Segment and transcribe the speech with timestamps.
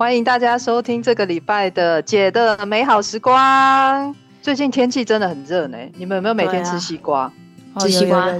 [0.00, 4.16] 欢迎大家收听这个礼拜的姐的美好时光。
[4.40, 7.30] 最近天气真的很热呢，你们有没有每天吃西瓜？
[7.74, 8.32] 啊、吃西瓜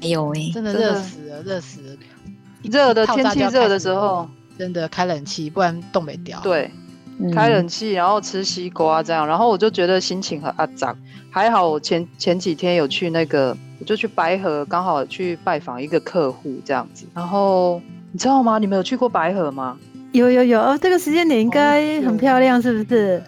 [0.00, 1.96] 没有哎，真的热死了，热死了！
[2.62, 6.38] 热的天气热的时候，真的开冷气，不然冻没掉。
[6.44, 6.70] 对，
[7.34, 10.94] 开冷气然后吃西瓜这样，然后我就觉得心情很阿杂。
[11.32, 13.56] 还好我前前几天有去那个。
[13.80, 17.06] 我就去白河，刚好去拜访一个客户这样子。
[17.14, 17.80] 然后
[18.12, 18.58] 你知道吗？
[18.58, 19.76] 你们有去过白河吗？
[20.12, 23.22] 有有有，这个时间点应该很漂亮，是不是？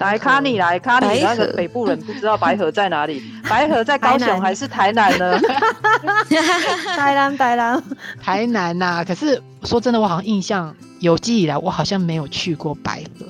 [0.00, 3.22] 来，卡尼来，卡尼那个北部人不知道白河在哪里？
[3.48, 5.38] 白河在高雄还是台南呢？
[6.96, 7.82] 台南， 台南，
[8.20, 9.04] 台南呐！
[9.06, 13.26] 可是说真的，我好像印象有记忆以来，我好像没有去过白河，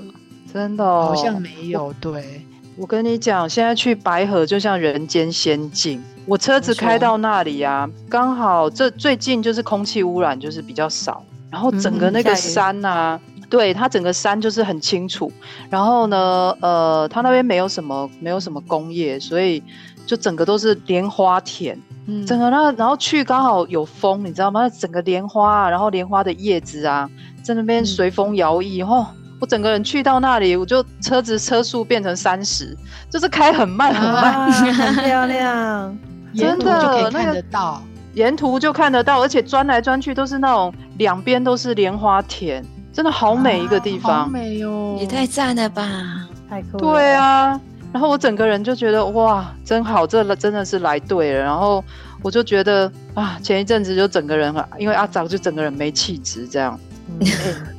[0.52, 1.92] 真的、哦，好像没有。
[2.00, 6.02] 对，我跟你讲，现在去白河就像人间仙境。
[6.24, 11.22] 我车子开到那里啊，刚好这最近就是空气污染就是比较少，
[11.55, 15.30] 然后整个那个山呐、啊，嗯、对，它整个山就是很清楚，
[15.70, 19.62] 然后呢，呃，它那边没有什么没有什么工业，所以
[20.05, 24.62] 就整个都是莲花田，嗯，整个那然后去刚好有风，你知道吗？
[24.62, 27.08] 那整个莲花，然后莲花的叶子啊，
[27.44, 29.06] 在那边随风摇曳，然后、嗯、
[29.41, 32.77] 我整个人去到那里，我就车子车速变成三十，
[33.08, 35.97] 就是开很慢很慢，啊、 很漂亮。
[36.34, 37.80] 真的就可以看得到，
[38.14, 46.78] 沿途就看得到，而且钻来钻去都是那种两边都是莲花田，真的好美一个地方，啊、好美哟、哦，也太赞了吧，太酷了。
[46.78, 47.60] 对啊，
[47.92, 51.41] 然后我整个人就觉得哇，真好，这真的是来对了。
[51.41, 51.84] 然后
[52.22, 56.78] 我就觉得啊，前一阵子就整个人因为阿早就整个人没气质这样，
[57.20, 57.26] 嗯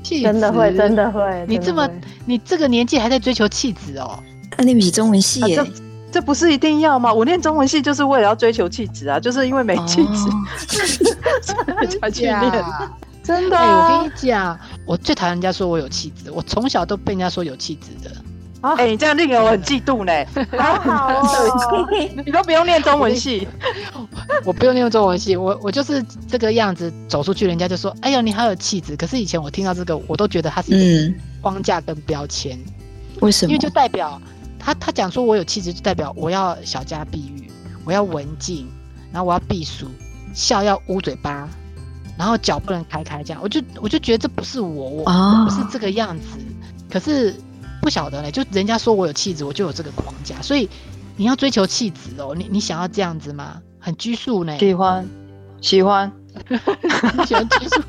[0.03, 1.89] 欸、真的会，真的会，你这么
[2.25, 4.19] 你这个年纪还在追求气质哦？
[4.57, 5.57] 那、啊、你不是中文系耶？
[5.57, 5.65] 啊
[6.15, 7.13] 这不是一定要吗？
[7.13, 10.29] 我念中文系就是为了要追求气质啊，就是因为没气质，
[11.99, 12.65] 才去念。
[13.21, 18.15] 真的、啊欸，我跟你讲，我最讨厌人家说我有气质，我从小都被人家说有气质的。
[18.61, 20.13] 哎、啊欸，你这样令我很嫉妒呢。
[20.57, 21.87] 好好哦，
[22.25, 23.45] 你都不用念中文系，
[24.45, 32.57] 我不用 念中文系，我我就是这个样子走出去，人家就说：“哎呦，你好有气质。”可是以前我听到这个，我都觉得它是一个框架跟标签。
[32.57, 32.73] 嗯、
[33.19, 33.51] 为什么？
[33.51, 34.17] 因为就代表。
[34.65, 37.51] 他他讲说，我有气质，就代表我要小家碧玉，
[37.85, 38.67] 我要文静，
[39.11, 39.87] 然后我要避暑，
[40.33, 41.47] 笑要捂嘴巴，
[42.17, 43.39] 然后脚不能开开这样。
[43.43, 46.25] 我就我就觉得这不是我，我我不是这个样子。
[46.89, 47.35] 可是
[47.79, 50.41] 不晓得嘞，就人家说我有气质，我就有这个框架。
[50.41, 50.67] 所以
[51.15, 53.61] 你要追求气质哦，你你想要这样子吗？
[53.79, 54.57] 很拘束呢？
[54.57, 55.07] 喜欢，
[55.61, 56.11] 喜欢，
[57.27, 57.83] 喜欢拘束。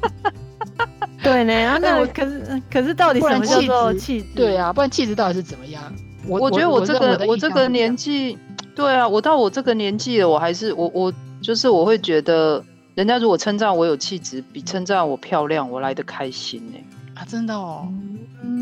[1.25, 4.27] 对呢，啊，那我可是可是到底什么叫做气质？
[4.35, 5.83] 对啊，不然气质到底是怎么样？
[6.29, 8.39] 我，我觉得我这个我，我这个年纪，
[8.75, 12.63] 对啊，我到我这个年纪了，我还是我我就是我会觉得，
[12.95, 16.79] 人家如果称赞我有气质，比称赞我漂亮，我来的开心呢。
[17.15, 17.89] 啊，真的哦。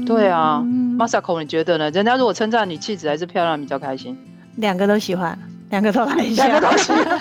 [0.06, 0.62] 对啊
[0.96, 1.90] ，Masako，你觉得呢？
[1.90, 4.16] 人家如果称赞你气质还是漂亮，比较开心。
[4.56, 5.36] 两个都喜欢，
[5.70, 7.20] 两个都开心，两个都喜欢。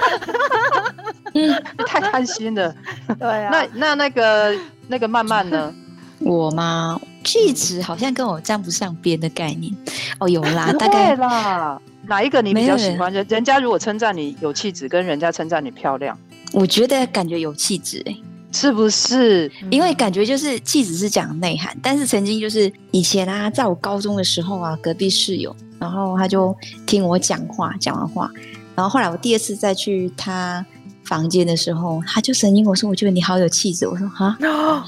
[1.88, 2.74] 太贪心了。
[3.20, 3.50] 对啊。
[3.52, 4.56] 那那那个
[4.88, 5.74] 那个曼曼呢？
[6.24, 7.00] 我吗？
[7.24, 9.74] 气质好像跟我沾不上边的概念
[10.20, 13.12] 哦，有啦， 大概啦，哪一个你比较喜欢？
[13.14, 16.18] 人人家如果称赞你有气质，跟人家称赞你漂亮，
[16.52, 18.16] 我觉得感觉有气质哎，
[18.52, 19.50] 是不是？
[19.70, 26.54] 因为感觉就是气质是讲内涵，但是曾经就是以前啊，在我高中的时候啊，隔壁室友，然后他就
[26.86, 28.30] 听我讲话，讲完话，
[28.76, 30.66] 然后后来我第二次再去他
[31.06, 34.38] 房间的时候，他就声音我说，我觉得你好有气质，我说哈。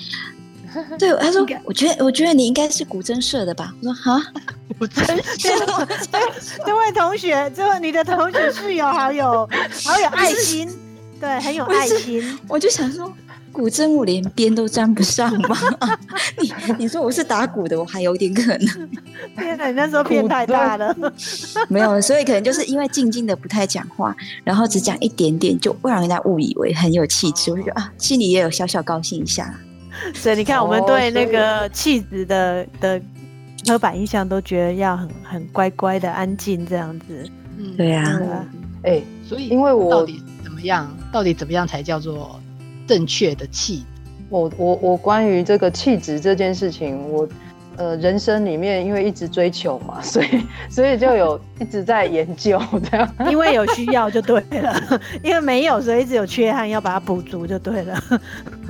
[1.00, 3.74] 对，他说，我觉得，我觉得你应该是古筝社的吧？
[3.82, 4.22] 我说，哈，
[4.78, 5.06] 古筝
[5.40, 5.50] 社。
[6.66, 9.48] 这位同学，这位你的同学室友好有，
[9.84, 10.70] 好有爱心，
[11.20, 12.38] 对，很有爱心。
[12.48, 13.12] 我就想说，
[13.52, 15.58] 古筝我连边都沾不上吗？
[16.42, 18.90] 你你说我是打鼓的，我还有点可能。
[19.38, 20.96] 天哪，你那时候变太大了。
[21.70, 27.52] 没有，所以可能就是因为静静的不太讲话，然后只讲一点点，就会让人家误以为很有气质。
[27.52, 29.54] 我就觉得啊，心里也有小小高兴一下。
[30.14, 33.02] 所以你看，我们对那个气质的的
[33.66, 37.30] 刻板印象都觉得要很很乖乖的、安静这样子。
[37.58, 38.46] 嗯，对啊。
[38.84, 40.90] 哎，所以因为我到底怎么样？
[41.12, 42.40] 到底怎么样才叫做
[42.88, 43.84] 正确的气？
[44.30, 47.28] 我我我关于这个气质这件事情，我。
[47.78, 50.28] 呃，人生里面因为一直追求嘛，所以
[50.70, 53.10] 所以就有一直在研究这样。
[53.30, 54.74] 因为有需要就对了，
[55.22, 58.02] 因为没有，所以一直有缺憾要把它补足就对了。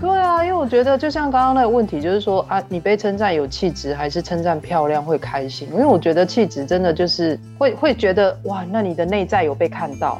[0.01, 5.67] 对啊，因为我觉得就像刚刚那个问题，就是说啊，你被称赞有气质，还是称赞漂亮会开心？
[5.71, 10.19] 因为我觉得气质真的就是会会觉得哇，那你的内在有被看到，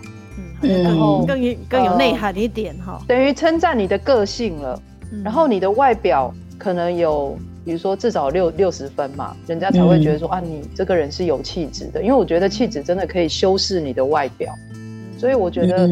[0.62, 4.80] 嗯，然后更更有内涵一点哈，呃，等于称赞你的个性了，
[5.24, 7.38] 然后你的外表可能有。
[7.66, 12.00] 比如说至少六六十分嘛，人家才会觉得说、嗯、啊，你这个人是有气质的。
[12.02, 14.54] 因为我觉得气质真的可以修饰你的外表，
[15.18, 15.90] 所以我觉得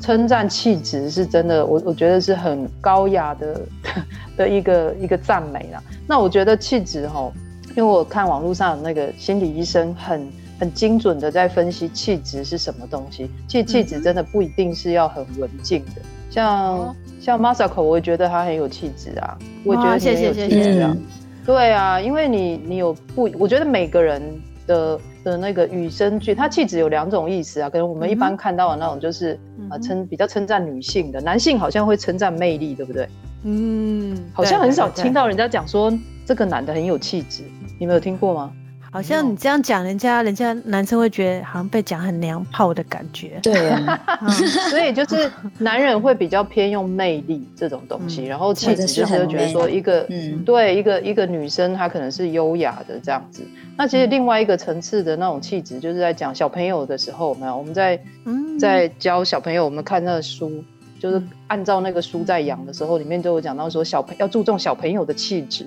[0.00, 3.60] 称赞气质是真的，我我觉得是很高雅的
[4.36, 5.82] 的一个一个赞美啦。
[6.06, 7.32] 那我觉得气质哈，
[7.70, 10.28] 因为我看网络上那个心理医生很
[10.60, 13.30] 很精准的在分析气质是什么东西。
[13.48, 16.78] 气气质真的不一定是要很文静的，像。
[16.78, 20.96] 哦像 Masako，我也觉得他很有气质啊，我也觉得你很有气质啊。
[21.44, 24.22] 对啊，因为你你有不，我觉得每个人
[24.64, 27.68] 的的那个与生俱，他气质有两种意思啊。
[27.68, 29.32] 可能我们一般看到的那种就是
[29.68, 33.08] 啊、嗯、称比较称赞女性的，男性好像会称赞魅力，对不对？
[33.42, 35.92] 嗯，好像很少听到人家讲说
[36.24, 37.42] 这个男的很有气质，
[37.80, 38.52] 你们有听过吗？
[38.96, 43.38] 好像你这样讲，人家人家男生会觉得好像被讲很娘炮的感觉。
[43.42, 44.30] 对啊， 嗯、
[44.70, 53.42] 所以就是男人会比较偏用魅力这种东西，嗯、然后气质就是觉得说一个，嗯、对一个一个女生她可能是优雅的这样子。
[53.76, 58.00] 那其实另外一个层次的那种气质，就是在讲小朋友的时候，没有我们在
[58.58, 60.64] 在教小朋友，我们看那个书，
[60.98, 65.66] 就是按照那个书在养的时候，里面就有讲到说小朋要注重小朋友的气质。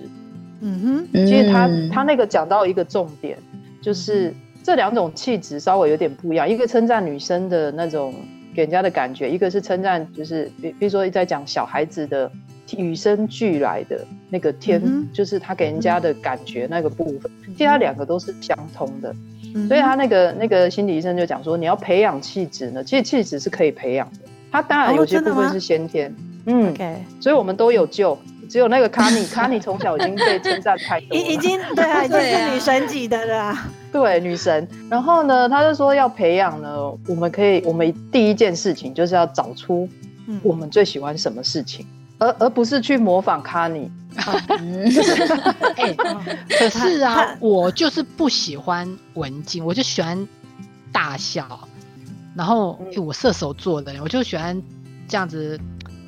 [0.61, 3.37] 嗯哼，其实他他那个讲到一个重点，
[3.81, 4.33] 就是
[4.63, 6.47] 这两种气质稍微有点不一样。
[6.47, 8.13] 一个称赞女生的那种
[8.53, 12.29] 给人家的感觉，一个是称赞就是比比如说在讲小孩子的
[12.77, 14.81] 与生俱来的那个天，
[15.13, 17.31] 就是他给人家的感觉那个部分。
[17.53, 19.15] 其实他两个都是相通的，
[19.67, 24.19] 所以他那个那个心理医生就讲说，你要培养气质呢，其实气质是可以培养的。
[24.51, 26.13] 他当然有些部分是先天，
[26.45, 26.75] 嗯，
[27.19, 28.17] 所以我们都有救。
[28.49, 33.55] 只有那个卡尼，卡尼从小已经被称赞太多了，已已经对啊，已经是女神级的了。
[33.91, 34.67] 对，女神。
[34.89, 39.87] 然后呢，他就说要培养呢，我们可以，我们第一件事情就是要找出
[40.41, 41.85] 我们最喜欢什么事情，
[42.17, 43.89] 嗯、而而不是去模仿卡尼。
[45.75, 45.95] 欸、
[46.57, 50.27] 可是啊，我就是不喜欢文静，我就喜欢
[50.91, 51.47] 大笑。
[52.35, 54.59] 然后，欸、我射手座的，我就喜欢
[55.07, 55.59] 这样子。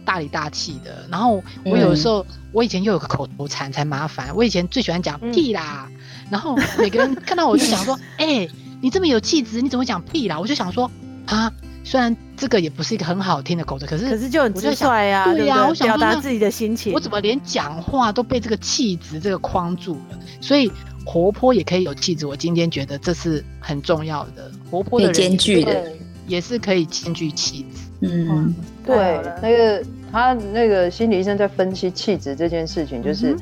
[0.05, 4.35] 大里大气的，然后我有的时候，嗯、我以前又有个口头禅才麻烦。
[4.35, 5.97] 我以前最喜欢讲屁啦，嗯、
[6.31, 8.51] 然后每个人看到我就想说：“哎、欸，
[8.81, 10.89] 你这么有气质，你怎么讲屁啦？”我就想说
[11.27, 11.51] ：“啊，
[11.83, 16.93] 虽然这个也不是一个很好听的口头，可是可是就很直率呀，对呀、啊，我想表达自己的心情。
[16.93, 20.19] 我怎么连讲话都被这个气质这个框住了？
[20.41, 20.71] 所以
[21.05, 22.25] 活泼也可以有气质。
[22.25, 25.91] 我今天觉得这是很重要的，活泼的人兼具的
[26.27, 28.53] 也是可以兼具气质。”嗯，
[28.83, 33.37] 对，那个他那个心理医生在分析气质这件事情，就是、嗯、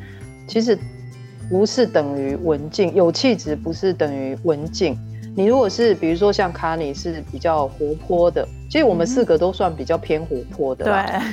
[0.48, 0.78] 其实
[1.50, 4.98] 不是等于文静，有气质不是等于文静。
[5.36, 10.86] 你如果是比如说像卡尼是比较活泼的，其实我们四个都算比较偏活泼的。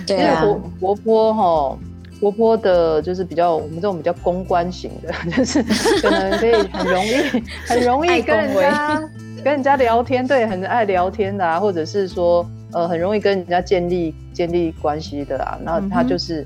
[0.06, 1.78] 对，因为活活泼哈，
[2.20, 5.62] 活泼的就是比较我们这种比较公关型的， 就是
[6.00, 9.00] 可能可以很容易 很容易跟人家
[9.42, 12.48] 跟人家聊天，对，很爱聊天的啊，或者是说。
[12.76, 16.42] 呃，很容易跟人家建立建立关系的啊，那他就是，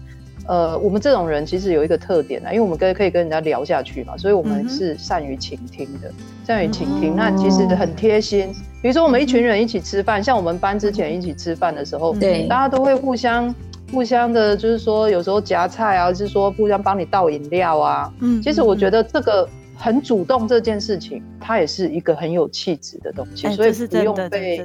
[0.46, 6.08] 嗯、呃，我们这种人其实有一个特点啊，因为我们跟可以跟人家聊下去嘛，所以我们是善于倾听的，
[6.46, 8.54] 善于倾听，那其实很贴心。
[8.80, 13.52] 比如说我们一群人一起吃饭，像我们班之前一起吃饭的时候，对，大家都会互相
[13.90, 24.64] 互相的，就是说有时候夹菜啊，就是说互相帮你倒饮料啊，嗯，其实我觉得这个很主动这件事情，它也是一个很有气质的东西，欸、所以不用被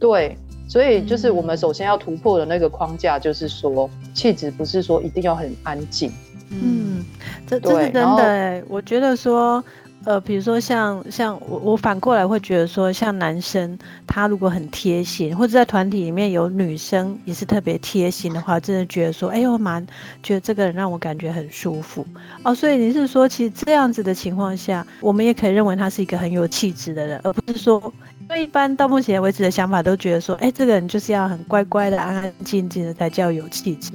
[0.00, 0.36] 对。
[0.74, 6.10] 所以就是我们首先要突破的那个框架，就是说气质不是说一定要很安静。
[6.50, 7.04] 嗯，
[7.46, 8.60] 这这是真的哎。
[8.68, 9.64] 我觉得说，
[10.04, 19.86] 呃，比如说像像我我反过来会觉得说，像男生他如果很贴心，或者在团体里面有女生也是特别贴心的话，真的觉得说，哎呦，蛮
[20.24, 22.04] 觉得这个人让我感觉很舒服
[22.42, 22.52] 哦。
[22.52, 27.80] 所以你是说，其实这样子的情况下，我们也可以认为他是一个很有气质的人，而不是说。
[28.26, 33.92] 所以一般到目前为止的想法都觉得说，哎、欸，这个人就是要很乖乖的、安安静静的才叫有气质。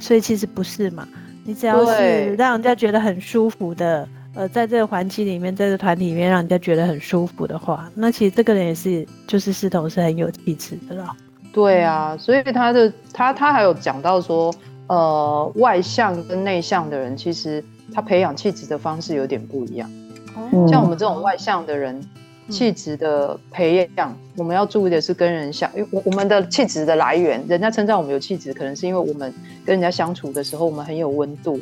[0.00, 1.06] 所以其实不是嘛，
[1.44, 11.14] 你只要是让人家觉得很舒服的，呃，在这个环境里面，在这个团体里面，让人家觉得很舒服的话，那其实这个人也是就是势头是很有气质的了。
[11.52, 14.52] 对啊，所以他的他他还有讲到说，
[14.88, 19.90] 呃外向跟内向的人，其实他培养气质的方式有点不一样。
[20.52, 22.00] 嗯、像我们这种外向的人，
[22.48, 29.32] 气质的培养，我们要注意的是跟人相，因为我我们的气质的来源，人家称赞我们有气质，可能是因为我们
[29.64, 31.60] 跟人家相处的时候，我们很有温度，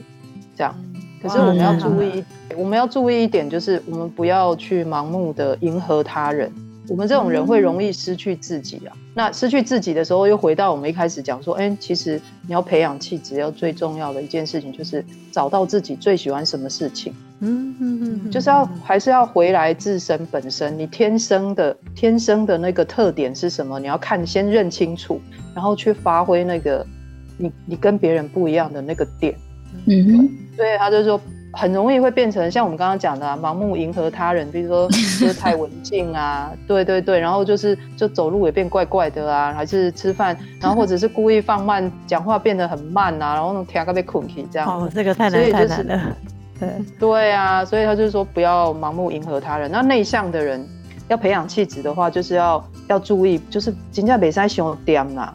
[0.56, 0.74] 这样。
[1.22, 2.22] 可是我们要注意，
[2.56, 6.52] 我们要注意一点，就是我们不要去盲目的迎合他人。
[6.88, 8.94] 我们这种人会容易失去自己啊。
[9.12, 17.12] 那失去自己的时候，又回到我们一开始讲说，哎，其实你要培养气质，要最重要的一件事情就是找到自己最喜欢什么事情。
[17.40, 23.78] 嗯嗯嗯，就是要还是要回来自身本身，你天生的天生的那个特点是什么？
[23.78, 25.20] 你要看先认清楚，
[25.54, 26.86] 然后去发挥那个
[27.36, 29.34] 你你跟别人不一样的那个点。
[29.86, 31.20] 嗯哼，所以他就说。
[31.52, 44.68] 很容易会变成像我们刚刚讲的、啊、盲目迎合他人，比如说就是太文静啊，对对对，然后就是就走路也变怪怪的啊，还是吃饭，然后或者是故意放慢讲话变得很慢啊，然后那种听个被困起这样。
[44.68, 46.16] 哦，这个太难太难了。
[46.58, 49.70] 对对啊，所以他就是说不要盲目迎合他人。
[49.70, 50.66] 那内向的人
[51.08, 55.34] 要培养气质的话，就是要要注意，就是金价别再想点啦。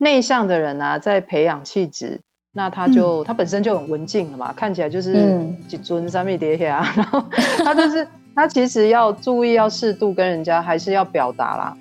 [0.00, 2.20] 内向的人啊，在培养气质，
[2.52, 7.22] 那他就、嗯、他本身就很文静了嘛，看起来就是几尊三面叠下， 然后
[7.64, 11.76] 他就是他其实要注意，要适度跟人家还是要表达啦，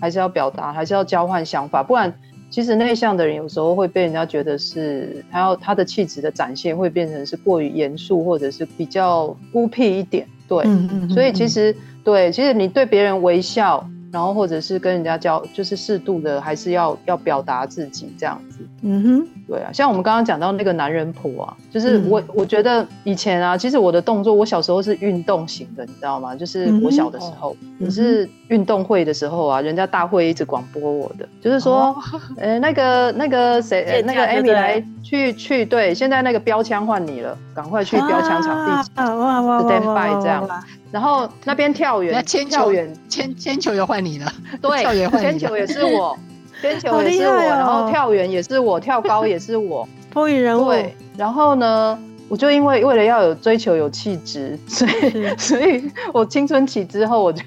[0.00, 2.12] 还是要表达，还是要交换想法，不然
[2.50, 10.64] 其实内向的人有时候会被人家觉得是他要他的气质的展现会变成是过于严肃，或者是比较孤僻一点，对，
[11.08, 13.86] 所以其实对，其实你对别人微笑。
[14.12, 18.58] 然后或者是跟人家交，就是适度的，还是要要表达自己这样子。
[18.82, 26.34] 嗯哼，对啊，像我们刚刚讲到那个男人婆啊，就是我、嗯、我觉得以前啊，其实我的动作，我小时候是运动型的，你知道吗？
[26.34, 31.96] 就是我小的时候，可、嗯、是运动会的时候啊，人家大会一直广播我的，就是说，哦、
[32.40, 40.48] 呃，那个那个谁，呃、 那个 Amy 来去去，对，现在那个标枪换你了，赶快去标枪场地，stand by 这样。
[40.90, 44.32] 然后那边跳远，铅球远，铅铅球又换你了，
[44.62, 46.16] 对， 跳远换铅球也是我。
[46.62, 50.66] 铅球也是我，哦、然后跳远也是我，跳高也是我， 风云人物。
[50.68, 57.42] 对，然后呢，我就因为为了要有追求有气质，所以所以我青春期之后我就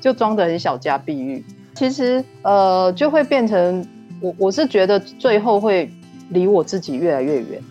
[0.00, 1.42] 就装得很小家碧玉。
[1.74, 3.86] 其实呃，就会变成
[4.20, 5.90] 我我是觉得最后会
[6.28, 7.62] 离我自己越来越远。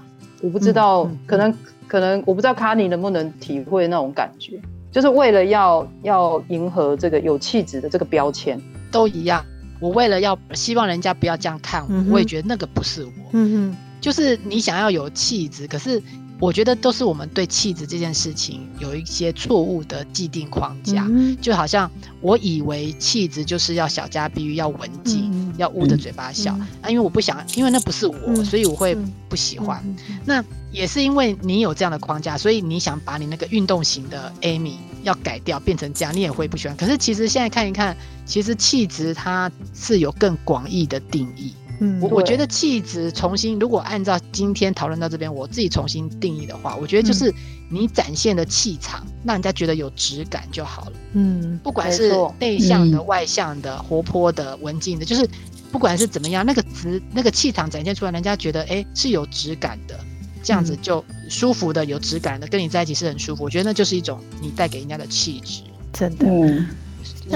[0.41, 1.53] 我不知道，嗯嗯、可能
[1.87, 4.59] 可能我不知道卡尼能不能体会那种感觉，
[4.91, 8.59] 就是为了要要迎合这个有气质的这个标签，
[8.91, 9.43] 都一样。
[9.79, 13.11] 我为了要希望人家不要这样看我，嗯、我也觉得那个不是我。
[13.31, 16.01] 嗯哼，就是你想要有气质，可是
[16.39, 21.05] 我觉得都是我们对气质这件事情有一些错误的既定框架。
[21.09, 21.89] 嗯、就好像
[22.21, 25.26] 我以为气质就是要小家碧玉，要文静，嗯、
[25.57, 26.53] 要捂着嘴巴笑。
[26.59, 28.97] 嗯、啊，因为我不想，因为那不是我，嗯、所以我会
[29.29, 29.81] 不喜欢。
[29.85, 34.73] 嗯、那也是因为你有这样的框架，所以你想把你那个运动型的 Amy。
[35.03, 36.75] 要改掉，变成这样，你也会不喜欢。
[36.75, 41.53] 可是其实现在看一看，其实气质它是有更广义的定义。
[41.79, 47.33] 嗯，我我觉得气质重新，如果按照今天讨论到这边，我自己重新定义的话，我觉得就是
[47.69, 50.93] 你展现的气场，让人家觉得有质感就好了。
[51.13, 55.27] 嗯，不管是内向的、外向的、活泼的、文静的，就是
[55.71, 59.99] 不管是怎么样，那个质、那个气场展现出来，人家觉得哎是有质感的。
[60.43, 63.43] 这样子就舒服的、有质感的，跟你在一起是很舒服。
[63.43, 66.25] 我觉得那就是一种你带给人家的气质，真的。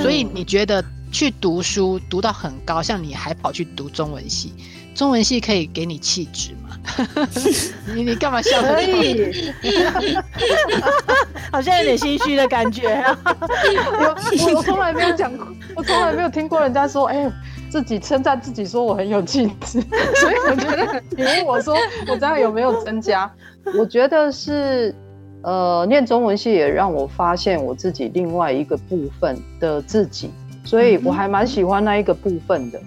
[0.01, 4.53] 所以你觉得去读书读到很高，像你还跑去读中文系，
[4.95, 6.77] 中文系可以给你气质吗？
[7.93, 8.61] 你你干嘛笑？
[8.61, 9.53] 可以，
[11.51, 13.17] 好像有点心虚的感觉 啊。
[13.25, 17.31] 我我从来没有讲过，我从来没有听过人家说，哎、欸。
[17.71, 19.79] 自己称赞自己说我很有气质，
[20.19, 21.73] 所以我觉得你问我说
[22.05, 23.31] 我这样有没有增加？
[23.79, 24.93] 我觉得是，
[25.41, 30.29] 呃，念中文系也让我发现我自己另外一个部分的自己，
[30.63, 32.79] 所以我还蛮喜欢那一个部分的。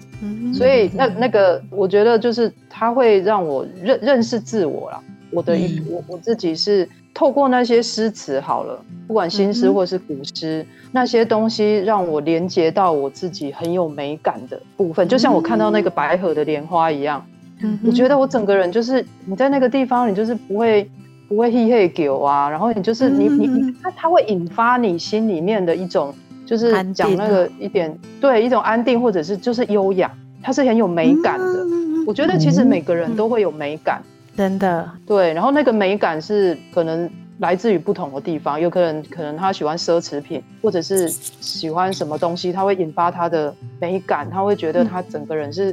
[0.53, 5.01] 所以那那个我觉得就是它会让我认认识自我啦。
[5.31, 6.87] 我的一我我自己是。
[7.17, 8.77] 透过那些诗词好了，
[9.07, 17.25] 不管新诗或是古诗，嗯、那些东西让我连接到我自己很有美感的部分，就像我看到那个白河的莲花一样，
[17.63, 20.91] 嗯、我觉得我整个人就是你在那个地方，你就是不会
[21.29, 26.13] 不会嘿嘿狗啊，然后你就是你你你，它它会引发你心里面的一种
[26.45, 30.11] 就是讲那个一点对一种安定或者是就是优雅，
[30.41, 31.45] 它是很有美感的。
[31.45, 34.87] 嗯我觉得其实每个人都会有美感，嗯、真的。
[35.07, 37.09] 对，然后那个美感是可能
[37.39, 45.71] 来自于不同的地方，有可能可能他喜欢奢侈品，或者是喜欢什么东西，他会引发他的美感，他会觉得他整个人是、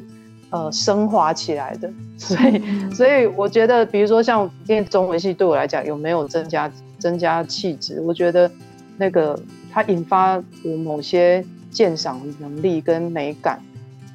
[0.52, 1.91] 嗯、呃升华起来的。
[2.17, 2.62] 所以，
[2.95, 8.00] 所以我觉得，比如说像念中文系对我来讲，有没有增加增加气质？
[8.00, 8.50] 我觉得
[8.97, 9.38] 那个
[9.73, 13.59] 它引发我某些鉴赏能力跟美感。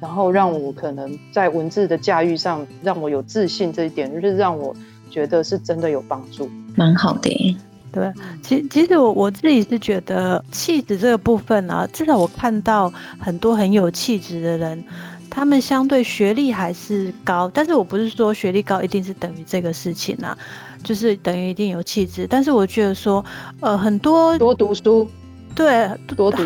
[0.00, 4.72] 然后让我可能在文字的驾驭上，让我有自信，这一点就是让我
[5.10, 7.56] 觉得是真的有帮助，蛮好的耶。
[7.90, 12.88] 对，其其实我我自己是觉得气质这个部分啊，至少我看到
[13.18, 14.84] 很多很有气质的人，
[15.28, 20.38] 他们相对学历还是高，但是我不是说学历高一定是等于这个事情啊，
[20.84, 22.24] 就是等于一定有气质。
[22.30, 23.24] 但是我觉得说，
[23.58, 25.08] 呃，很多多读书。
[25.58, 25.90] 对，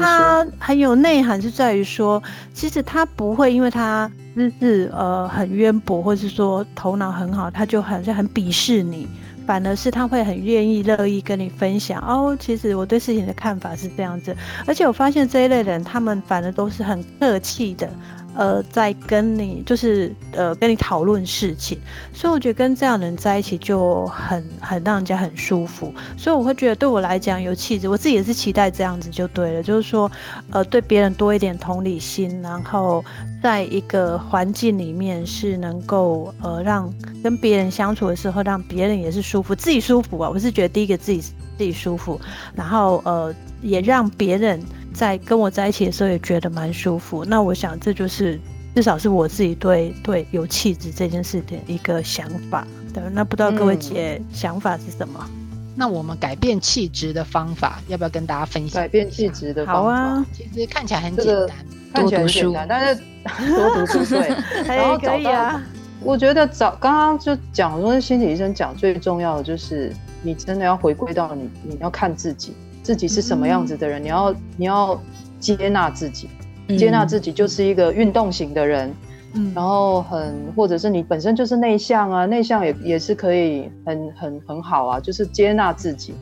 [0.00, 2.22] 他很有内涵，是在于说，
[2.54, 9.06] 其实他不会因为他资质呃很渊博，或是说头脑很好，他就好像很鄙视你，
[9.46, 12.36] 反而是他会很愿意乐意跟你分享哦。
[12.38, 17.88] 其实我对事情的看法是这样子，而且我发现这一类人，他们反而都是很客气的。
[18.34, 21.78] 呃，在跟你就是呃跟你讨论事情，
[22.14, 30.10] 所以我觉得跟这样的人在一起就很很让人家很舒服，所以我会觉得对我来讲有气质，我自己也是期待这样子就对了，就是说
[30.48, 33.04] 呃对别人多一点同理心，然后
[33.42, 42.20] 在一个环境里面是能够呃让跟别人相处的时候让别人也是舒服，自己舒服啊，我是觉得第一个自己自己舒服，
[42.54, 44.62] 然后呃也让别人。
[44.94, 48.38] 在跟我在一起的时候也觉得蛮舒服，那我想这就是
[48.74, 52.66] 至少是我自己对对有气质这件事的一个想法。
[52.92, 55.26] 对，那不知道各位姐想法是什么？
[55.34, 55.41] 嗯、
[55.74, 58.82] 那我们改变气质的方法要不要跟大家分享？
[58.82, 61.56] 改变气质的方法，好啊，其实看起来很简单，
[61.94, 63.02] 看起来很简单，但是
[63.54, 64.34] 多读书对，
[64.66, 65.62] 然后可以啊。
[66.04, 72.54] 我觉得找刚刚就讲说，心理医生讲最重要的就是你真的要回归到你，你要看自己。
[72.82, 75.00] 自己是什么样子的人，嗯、你要你要
[75.38, 76.28] 接纳自己，
[76.66, 79.11] 嗯、接纳自己就是一个运动型的人，嗯，
[79.54, 86.14] 然后很或者是你本身就是内向啊，内向也也是可以很很很好啊，就是接纳自己，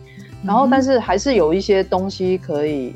[0.44, 2.94] 然后但是还是有一些东西可以，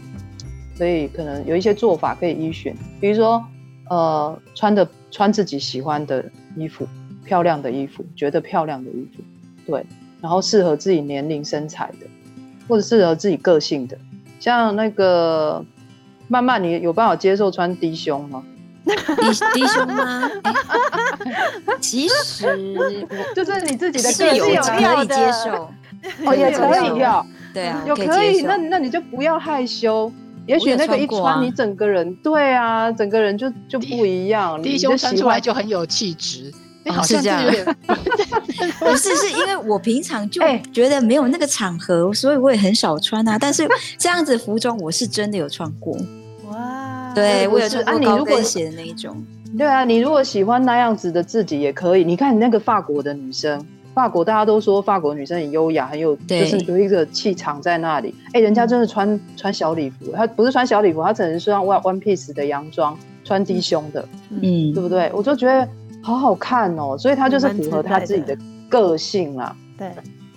[0.78, 3.44] 可以可能有一些做法可以依循，比如说
[3.90, 6.24] 呃穿的穿自己喜欢的
[6.56, 6.86] 衣服，
[7.24, 9.22] 漂亮的衣服，觉得漂亮的衣服，
[9.66, 9.84] 对，
[10.20, 12.06] 然后适合自己年龄身材的。
[12.66, 13.98] 或者适合自己个性的，
[14.40, 15.62] 像那个
[16.28, 18.42] 曼曼，你有办法接受穿低胸吗？
[18.84, 20.30] 低低胸吗？
[21.80, 22.44] 其实
[23.34, 25.70] 就是你自己的个性有可以接受，
[26.26, 30.12] 哦也可以呀，对啊，有可以，那那你就不要害羞，
[30.46, 36.52] 也许那个一穿你整个人，对啊，整个人就就不一样，低胸穿出来就很有气质。
[36.86, 37.40] 好像是这样，
[38.78, 43.38] 不是，是因为我平常就觉得没有那个场合，所以我也很少穿啊。
[43.40, 43.66] 但是
[43.96, 45.96] 这样子服装我是真的有穿过，
[46.50, 46.83] 哇！
[47.14, 49.16] 对，我有穿过高跟鞋的那一种。
[49.56, 52.04] 对啊，你如果喜欢那样子的自己也可以。
[52.04, 58.14] 你看那个法国的女生，法国大家都说法国女生很优雅，很有，就是有一个气场在那里。
[58.32, 65.10] 哎，人家真的穿穿小礼服，她不是穿小礼服，她只能是穿 one one piece 的洋装，穿低胸的，嗯，对不对？
[65.14, 65.68] 我就觉得。
[66.06, 68.36] 好好看哦，所以她就是符合她自己的
[68.68, 69.56] 个性啦。
[69.78, 69.90] 对，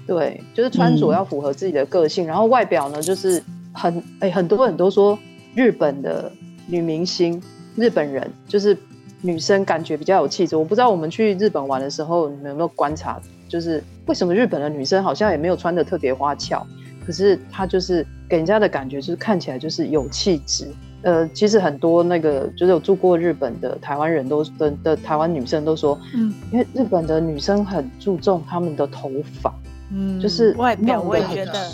[0.07, 5.19] 对，就是穿着要符合自己的个性，嗯、然后外表呢，就是很哎，很多人都说
[5.55, 6.31] 日本的
[6.67, 7.41] 女明星，
[7.75, 8.77] 日本人就是
[9.21, 10.55] 女生感觉比较有气质。
[10.55, 16.65] 我不知道我们去日本玩的时候，你们有没有观察，就是为什么日本的女生好像也没有穿的特别花俏，
[17.05, 20.67] 可是她就是给人家的感觉就是看起来就是有气质。
[21.03, 29.09] 呃，其实很多那个就是有住过日本的台湾人都的的台湾女生都说，嗯，因为日本的女生很注重她们的头
[29.41, 29.53] 发，
[29.91, 31.71] 嗯，就是外表，我也觉得，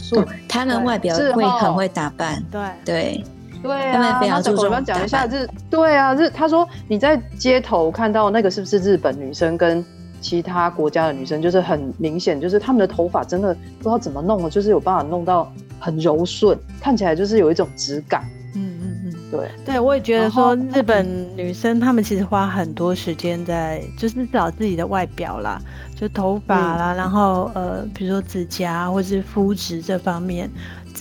[0.48, 2.62] 她们外表会很会打扮，对。
[2.86, 3.24] 对
[3.64, 4.70] 对，他们非常注重。
[4.70, 9.84] 我讲一下日，对啊，日他说你在街头看到那个是不是日本女生跟
[10.22, 18.24] 其他国家的女生，就是很明显，就是她们的头发真的不知道怎么弄了，就是有办法弄到很柔顺，看起来就是有一种质感。
[18.56, 25.60] 嗯嗯嗯对对，我也觉得说日本女生她们其实花很多时间在就是找自己的外表啦，
[25.96, 30.48] 就头发啦，嗯、然后呃，比如说指甲或是肤质这方面，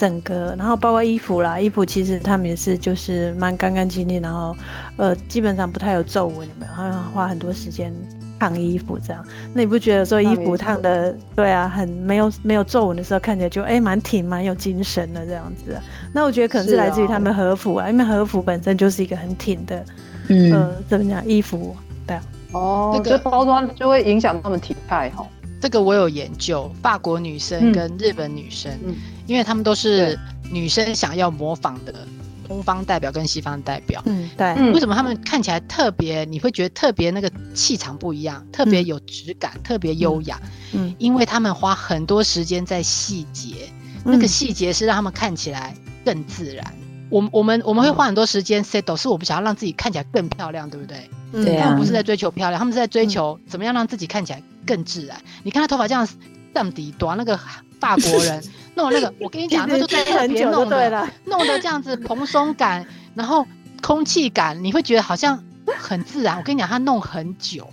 [0.02, 4.56] 整个，然后包括衣服啦，衣服其实他们也是就是蛮干干净净，然后
[4.96, 6.72] 呃，基本上不太有皱纹，有没有？
[6.72, 7.94] 好像花很多时间。
[8.42, 15.80] 烫衣服这样，那你不觉得说衣服烫的对啊，很没有没有皱纹的时候，看起来就哎蛮挺蛮有精神的这样子。
[16.12, 19.84] 那我觉得可能是来自于他们和服啊，因为和服本身就是一个很挺的，
[20.26, 21.76] 嗯，呃，怎么讲衣服？
[22.04, 25.24] 对啊，哦，这个包装就会影响他们体态哈。
[25.60, 28.96] 这个我有研究，法国女生跟日本女生，嗯、
[29.32, 30.18] 因为他们都是
[30.50, 32.06] 女生想要模仿的
[32.46, 34.02] 东方代表跟西方代表。
[34.04, 34.52] 嗯，对。
[34.72, 36.26] 为什么他们看起来特别？
[36.26, 40.38] 你会觉得特别那个气场不一样，特别有质感，嗯、特别优雅。
[40.72, 43.70] 嗯，因为他们花很多时间在细节，
[44.04, 46.74] 嗯、那个细节是让他们看起来更自然。
[47.08, 51.08] 我我们我们会花很多时间 set，是我们想要让自己看起来更漂亮，对不对？
[51.32, 51.64] 对啊。
[51.64, 55.18] 他们不是在追求漂亮，他们是在追求怎么样让自己看起来更自然。
[55.42, 56.06] 你看他头发这样
[56.54, 57.38] 这么低短，那个
[57.80, 58.42] 法国人
[58.82, 63.46] 弄那个， 我跟你讲，那就特别弄了，弄的这样子蓬松感，然后
[63.80, 65.42] 空气感，你会觉得好像
[65.78, 66.36] 很自然。
[66.36, 67.68] 我跟你讲，他弄很久，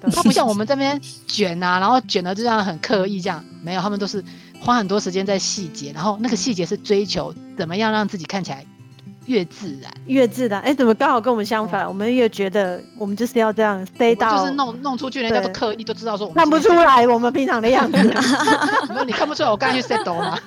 [0.00, 4.24] 他不像我们这边卷啊，然后卷的就这样很刻意这样，没有，他们都是
[4.60, 8.64] 花很多时间在细节，然后那个细节是追求怎么样让自己看起来。
[9.26, 11.84] 越自然越自然，哎、欸，怎么刚好跟我们相反？
[11.84, 17.98] 嗯、我们越觉得我们就是要这样 stay 到，就是弄弄出去，人家都刻意都知道说我们看不出来我们平常的样子。
[18.90, 20.38] 没有，你看不出来我刚才去 set 吗？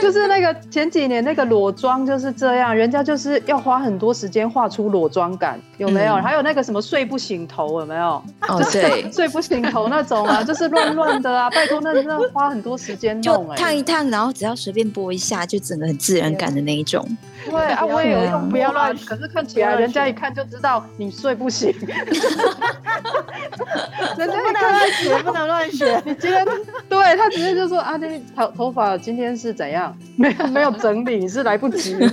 [0.00, 6.14] 就是那个前几年那个裸妆就是这样，人家就是要花很多时间画出裸妆感，有没有？
[6.14, 8.22] 嗯、还有那个什么睡不醒头，有没有？
[8.48, 16.51] 哦，对， 睡不醒头那种啊，就是乱乱的啊，拜托，那那花很多时间弄、欸，就烫一烫，然后只要随便拨一下，就整个很自然感。
[16.54, 17.06] 的那一种，
[17.44, 18.96] 对啊，我也有用，不要乱。
[18.98, 21.74] 可是看起来，人家一看就知道你睡不醒。
[24.18, 26.02] 人家不能乱学，不能乱学。
[26.04, 26.44] 你今天
[26.88, 29.96] 对他直接就说啊，那头头发今天是怎样？
[30.16, 31.96] 没有没有整理，你是来不及。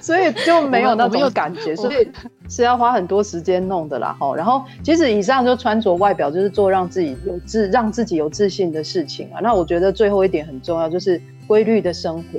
[0.00, 2.10] 所以就没有那种感觉，所以
[2.48, 4.14] 是要花很多时间弄的啦。
[4.18, 9.40] 哈，然后其实以上就穿着外表就是做让自己有自让自己有自信的事情啊。
[9.42, 11.20] 那我觉得最后一点很重要，就是。
[11.48, 12.38] 规律的生活，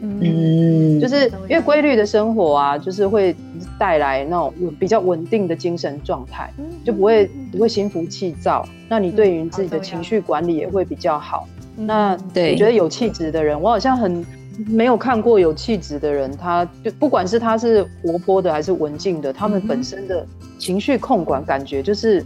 [0.00, 3.36] 嗯，就是因为规律的生活啊，就是会
[3.78, 6.52] 带来那种比较稳定的精神状态，
[6.84, 8.66] 就不会不会心浮气躁。
[8.88, 11.46] 那你对于自己的情绪管理也会比较好。
[11.76, 14.24] 那对，我觉得有气质的人，我好像很
[14.66, 20.26] 没有看过有气质的人，他就不管是他是活泼的还是文静的，他们本身的
[20.58, 22.24] 情绪控管感觉就是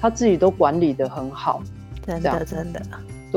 [0.00, 1.60] 他自己都管理的很好，
[2.06, 2.80] 真的真的。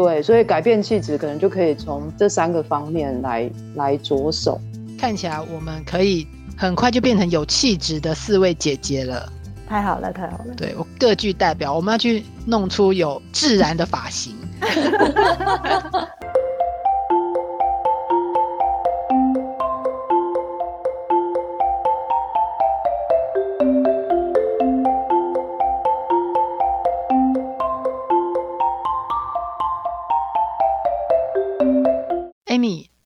[0.02, 4.58] 对，所以改变气质可能就可以从这三个方面来来着手。
[4.98, 6.26] 看起来我们可以
[6.58, 9.30] 很快就变成有气质的四位姐姐了。
[9.68, 10.54] 太好了，太好了。
[10.56, 14.34] 对，我各具代表，我们要去弄出有自然的发型。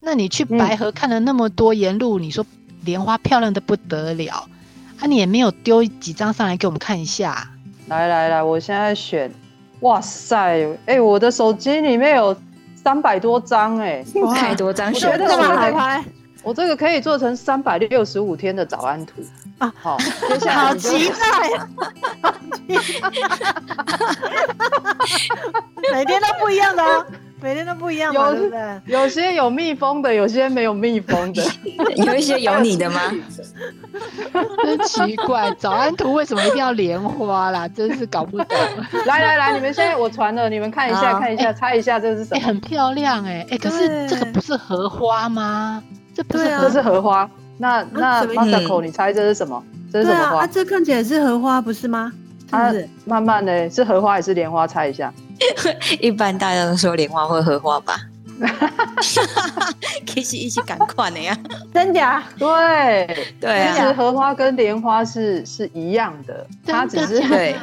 [0.06, 2.46] 那你去白河看了那么多沿路，你说
[2.84, 4.50] 莲花漂亮的不得了，
[5.00, 7.50] 啊，你也没有丢几张上来给我们看一下？
[7.88, 9.32] 来来来，我现在选，
[9.80, 10.38] 哇塞，
[10.86, 12.36] 哎、欸，我的手机里面有
[12.76, 14.04] 三百多张，哎，
[14.36, 16.04] 太多张，我觉得我拍拍，
[16.44, 19.22] 我这个可以做成三百六十五天的早安图
[19.60, 21.16] 啊，好，接下来好期待。
[21.58, 21.70] 啊，
[25.94, 27.06] 每天都不一样的哦。
[27.44, 31.44] 每天都不一样，有对对有些有蜜蜂的，有些没有蜜蜂的，
[32.08, 33.02] 有一些有你的吗？
[34.64, 37.68] 真奇怪，早安图为什么一定要莲花啦？
[37.68, 38.58] 真是搞不懂。
[39.06, 42.40] 来来来，你们现在我传了，你们看一下，看一下，欸、猜一下这是什么？
[42.40, 45.84] 欸、很漂亮哎、欸、哎，欸、可是这个不是荷花吗？
[46.16, 47.30] 这不是荷，这是荷花。
[47.58, 49.62] 那那 Masako，你猜这是什么？
[49.92, 50.44] 这是什么花？
[50.44, 52.10] 啊，这看起来是荷花，不是吗？
[52.50, 54.66] 它是、啊、慢慢的，是荷花还是莲花？
[54.66, 55.14] 猜一下。
[56.00, 58.00] 一般大家都说莲花或荷花吧，
[60.06, 61.38] 其实一起赶快的呀，
[61.74, 62.24] 真假？
[62.38, 63.28] 对。
[63.40, 67.56] 对，其实荷花跟莲花是是一样的，它只是对，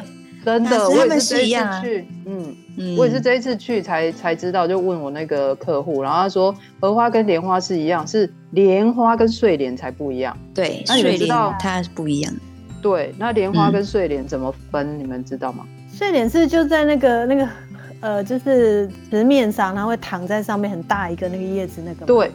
[0.44, 2.56] 真的，我也是这一次去，嗯。
[2.76, 12.32] 嗯，我也是这一次去才才知道，就问我那个客户，然后他说荷花跟莲花是一样，是莲花跟睡莲才不一样，对，那你们知道它不一样，
[12.80, 14.98] 对，那莲花跟睡莲怎么分？
[14.98, 15.66] 你们知道吗？
[16.00, 17.46] 睡莲是就在那个那个。
[18.02, 22.32] 呃，就是池面上，然后会躺在上面，很大一个那个叶子，那个对，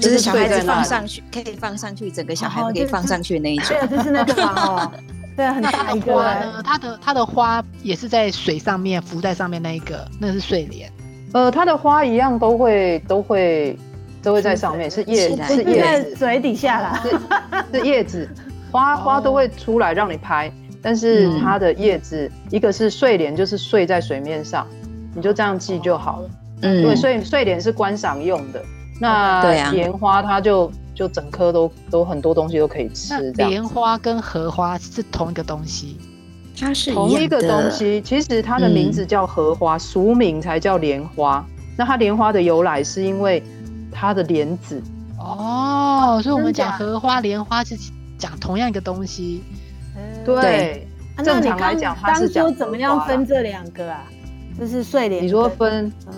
[0.00, 3.76] 就是小孩子放上去，可以放上去，整个小孩可以放上去那一种。
[3.78, 4.92] 对，就是那个嘛， 哦，
[5.36, 6.62] 对，很大一个。
[6.64, 10.90] 它的它的花也是在水上面浮在上面那一个，那是睡莲。
[11.34, 13.78] 呃，它的花一样都会都会
[14.22, 17.04] 都会在上面，是叶子，是叶子，水底下啦，
[17.70, 18.26] 是叶子，
[18.70, 20.50] 花花都会出来让你拍，
[20.82, 24.66] 但是它的叶子一个是睡莲，就是睡在水面上。
[25.14, 26.30] 你就这样记就好了。
[26.62, 28.62] 嗯，对，所以睡莲是观赏用的。
[29.00, 33.30] 那莲花它就就整棵都都很多东西都可以吃。
[33.32, 35.98] 莲花跟荷花是同一个东西，
[36.58, 38.00] 它是同一个东西。
[38.00, 41.44] 其实它的名字叫荷花，俗、嗯、名才叫莲花。
[41.76, 43.42] 那它莲花的由来是因为
[43.90, 44.82] 它的莲子。
[45.18, 47.76] 哦，所以我们讲荷花、莲花是
[48.16, 49.42] 讲同样一个东西。
[50.24, 54.04] 对，对正常来讲，它是讲当初怎么样分这两个啊？
[54.58, 55.22] 就是睡莲。
[55.24, 55.92] 你说分？
[56.06, 56.12] 嗯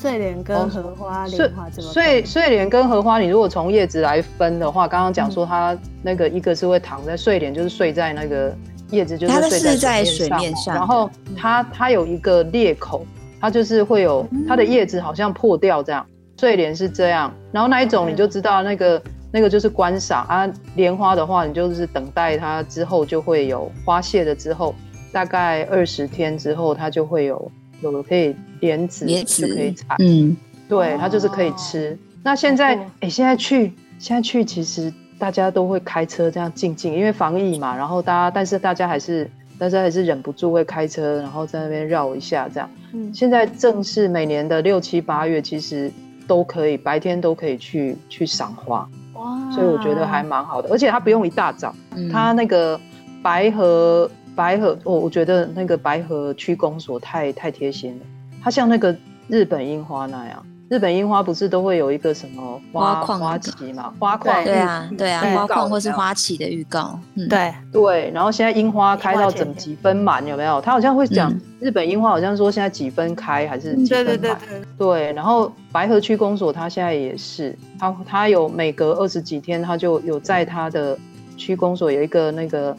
[0.00, 1.92] 睡莲跟荷花，莲、哦、花怎么？
[1.92, 8.56] 睡睡莲跟荷花，你如果从叶子来分的话，刚刚讲说它那个一个是会躺在睡莲，就是睡在那个
[8.90, 10.72] 叶子，就是睡在水面上。
[10.72, 13.04] 然后它它有一个裂口，
[13.40, 16.06] 它就是会有它的叶子好像破掉这样。
[16.38, 20.50] 睡莲是这样，然后那一种你就知道那个那个就是观赏啊。
[20.76, 24.74] 莲花的话，你就是等待它之后就会有花谢了之后，
[25.12, 27.50] 大概二十天之后它就会有。
[27.80, 30.36] 有可以莲子就可以采，嗯，
[30.68, 31.92] 对，它就是可以吃。
[31.92, 37.76] 哦、那现在，哎、欸，现在去，现在去，其实大家都会开车这样进进，因为防疫嘛。
[37.76, 42.68] 然后大家，但是大家还是，但是还是忍不住会开车，然后在那边绕一下这样。
[42.92, 45.88] 嗯，现在正是每年的六七八月，其实
[46.26, 48.88] 都可以白天都可以去去赏花。
[49.18, 52.80] 哇，所以我觉得还蛮好的，而且它不用一大早，嗯、它那个
[53.22, 54.10] 白河。
[54.38, 58.06] 白河，我我觉得那个白河区公所太太贴心了，
[58.40, 58.94] 它像那个
[59.26, 70.60] 日本樱花那样，日本樱花不是都会有一个什么花花，花期嘛，花况对啊对啊，花况或是花期的预告，嗯、对对，然后现在樱花开到整几分满有没有？
[70.60, 80.98] 他好像会讲日本樱花好像说现在几分开还是几分满，对对对对，对，然后白河区公所它现在也是，它它有每隔二十几天，它就有在它的
[81.36, 82.76] 区公所有一个那个。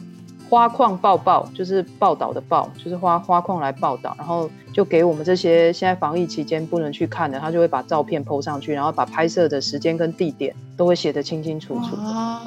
[0.50, 11.96] 花况报报就是报道的报，就是花花况来报道，然后就给我们这些现在防疫期间不能去看的，他就会把照片 PO 上去，然后把拍摄的时间跟地点都会写得清清楚楚。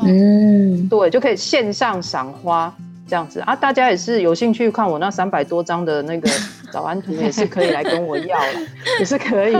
[0.04, 2.76] 嗯，对，就可以线上赏花
[3.08, 3.56] 这样子啊。
[3.56, 6.30] 大家也是有兴趣看我那三百多张的那个
[6.74, 8.60] 早安图，也是可以来跟我要了，
[9.00, 9.56] 也是可以。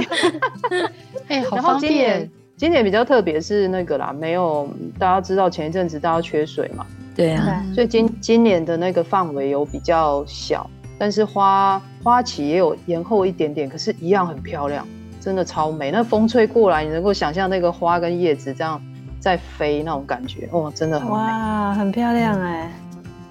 [1.30, 2.30] 哎、欸，好方便。
[2.56, 6.86] 今年比较特别是那个啦，没有大家知道前一阵子大家缺水嘛。
[7.16, 14.88] 对啊，所以今今年的那个范围有比较小，但是花花期也有延后一点点，可是一样很漂亮，
[15.22, 15.92] 真的超美。
[15.92, 18.82] 那风吹过来，你能够想象那个花跟叶子这样
[19.20, 21.14] 在飞那种感觉，哦，真的很美。
[21.14, 22.72] 哇，很漂亮哎。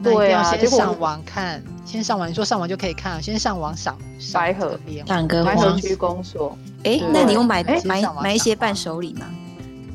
[0.00, 3.96] 对啊，先上网看，先上网，你说上网就可以看，先上网赏
[4.32, 6.56] 白河两个白河区公所。
[6.84, 9.26] 哎，那你用买买买一些伴手礼吗？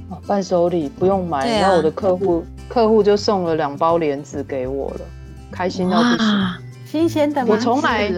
[0.09, 2.45] 哦，伴手礼不用买，然后我的客户。
[2.67, 5.01] 客户就送了两包莲子给我了，
[5.51, 6.53] 开心到不行。
[6.85, 7.47] 新鲜的吗？
[7.51, 8.11] 我从来，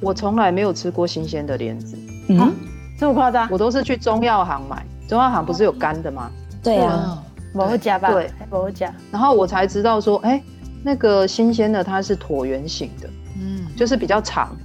[0.00, 1.96] 我从来没有吃过新鲜的莲子。
[2.28, 2.52] 嗯，
[2.98, 3.48] 这么夸张？
[3.50, 6.30] 我都是去中药行买，中药行不是有干的吗？
[6.62, 7.22] 对啊，
[7.52, 8.10] 某家吧？
[8.10, 8.92] 对，某家。
[9.10, 10.42] 然后我才知道说，哎，
[10.82, 14.56] 那个新鲜的它是椭圆形的，嗯，就是比较长。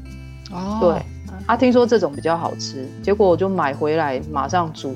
[0.51, 4.95] 哦，对，啊，听说这种比较好吃，结果我就买回来马上煮，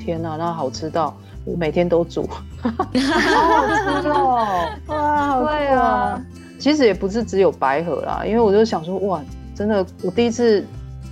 [0.00, 1.14] 天哪，那好吃到。
[1.50, 2.28] 我每天都煮，
[2.60, 4.68] 好好吃哦！
[4.86, 6.22] 哇，对啊，
[6.58, 9.22] 其实也不是只有白河啦，因为我就想说，哇，
[9.54, 10.62] 真的，我第一次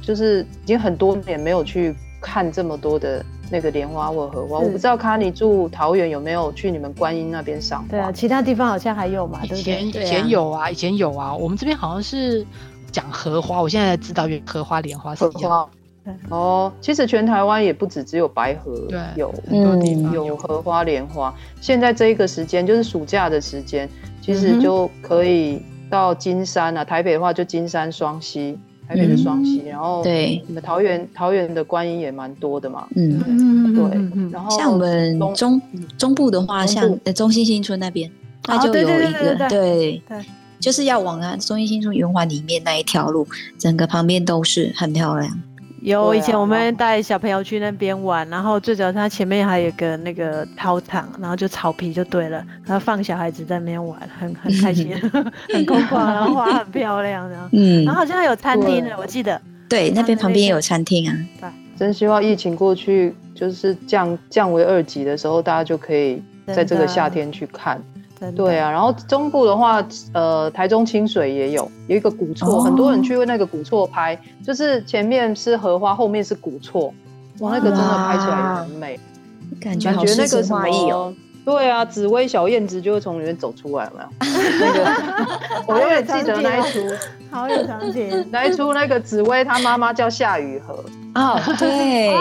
[0.02, 4.58] 就是已经很多年没有去看这么多的那个莲花或荷花。
[4.58, 7.88] 我不知道卡尼住桃园有没有去你们观音那边赏花？
[7.88, 9.40] 对啊，其他地方好像还有嘛？
[9.44, 12.44] 以前以前有啊，以前有啊，我们这边好像是
[12.92, 15.66] 讲荷花，我现在才知道，荷花莲花是一样。
[16.28, 18.72] 哦，其实全台湾也不止只有白河
[19.16, 21.34] 有，很多地方有荷花、莲花。
[21.60, 23.88] 现在这一个时间就是暑假的时间，
[24.20, 26.84] 其实就可以到金山啊。
[26.84, 32.86] 台北的话就金山双溪，台北的双溪，然后对，你们桃园桃园的观音也蛮多的嘛。
[32.94, 34.30] 嗯嗯对。
[34.30, 35.60] 然后像我们中
[35.98, 38.10] 中部的话，像中兴新村那边，
[38.42, 40.02] 它就有一个对，
[40.60, 43.26] 就是要往啊中兴新村圆环里面那一条路，
[43.58, 45.40] 整个旁边都是很漂亮。
[45.90, 54.92] 有以前我们带小朋友去那边玩，然后最主要它前面还有个那个操场，然后就草皮就对了，然后放小孩子在那边玩，很很开心，
[55.54, 59.40] 很空旷，然后花很漂亮，然后嗯，然后好像还有餐厅的，我记得。
[59.68, 61.16] 对，那边旁边也有餐厅啊。
[61.40, 67.80] 对，真希望疫情过去，就是降降为二级的时候，大家就可以在这个夏天去看。
[68.34, 76.92] 对啊，然后中部的话，呃，台中清水也有有一个古厝，很多人去那个古厝拍，就是前面是荷花，后面是古厝，
[77.40, 79.00] 哇，那个真的拍起来也很美，
[79.60, 81.14] 感觉那个什么哦。
[81.46, 84.08] 对啊，紫薇小燕子就会从里面走出来，有没有？
[84.58, 84.90] 那个
[85.72, 86.80] 我永远记得那一出，
[87.30, 90.84] 好有场景， 那一出那个紫薇她妈妈叫夏雨荷。
[91.12, 92.12] 啊，对，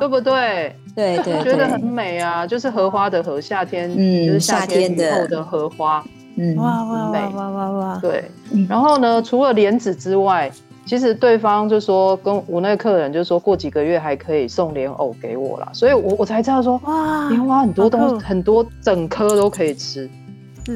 [0.00, 0.74] 对不对？
[0.94, 6.04] 对对，觉得很美啊，就是荷花的荷，夏天，嗯，就是夏天以后的荷花，
[6.36, 8.24] 嗯，哇哇哇哇哇哇，对。
[8.68, 10.50] 然后呢，除了莲子之外，
[10.84, 20.10] 其实对方就说跟我那个客人就说过几个月还可以送莲藕给我啦，所以我我才知道说哇，莲花很多东西，很多整颗都可以吃。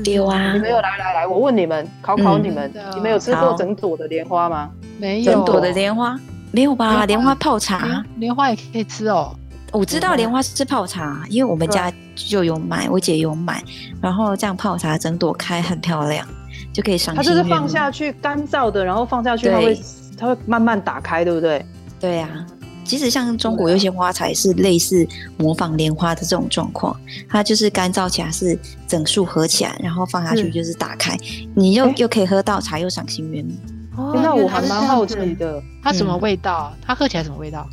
[0.07, 0.53] 有啊！
[0.55, 4.71] 你们有来来来，我问你们，考考你们，你们有吃过整朵的莲花吗？
[4.99, 6.19] 没有，整朵的莲花
[6.53, 7.05] 没有吧？
[7.07, 9.33] 莲花泡茶，莲花也可以吃哦。
[9.75, 13.61] 我知道莲花是泡茶，因为我们家就有买，我姐有买，
[14.01, 16.25] 然后这样泡茶，整朵开很漂亮，
[16.73, 17.43] 就可以赏心悦目。
[17.43, 19.81] 它就是放下去干燥的，然后放下去，它会
[20.17, 21.67] 它会慢慢打开，对不对？
[21.99, 22.47] 对呀。
[22.85, 25.09] 其实像中国有些花材是类似
[25.39, 26.95] 模仿莲花的这种状况，
[27.29, 28.57] 它就是干燥起来是
[28.87, 31.19] 整束合起来，然后放下去就是打开，
[31.57, 33.51] 你又又可以喝到茶，又赏心悦目。
[33.97, 36.73] 哦，那我还蛮好奇的，它什么味道？
[36.87, 37.67] 它喝起来什么味道？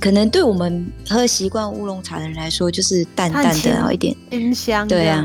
[0.00, 5.24] 可能对我们喝习惯乌龙茶的人来说，就是淡淡的，然后一点清香，对啊，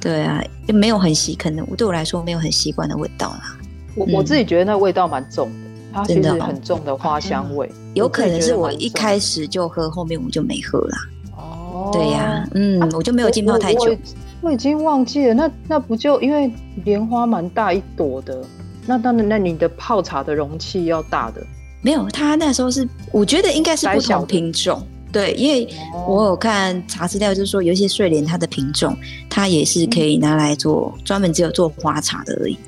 [0.00, 3.56] 对啊，就没有很习，可能对我来说没有很习惯的味道啦。
[3.94, 5.54] 我我自己觉得那味道蛮重的，
[5.92, 10.98] 它其实很重的花香味，有可能是我一开始就喝，后面我就没喝啦。
[11.36, 13.96] 哦，对呀，嗯，我就没有浸泡太久。
[14.40, 16.48] 我已经忘记了，那那不就因为
[16.84, 18.40] 莲花蛮大一朵的，
[18.86, 21.44] 那当然，那你的泡茶的容器要大的。
[21.80, 25.68] 没有，它那时候是，我觉得应该是不同品种，对，因为
[26.06, 28.96] 我有看查资料，就是说有一些睡莲它的品种，
[29.30, 32.58] 它也是可以拿来做专门只有做花茶的而已，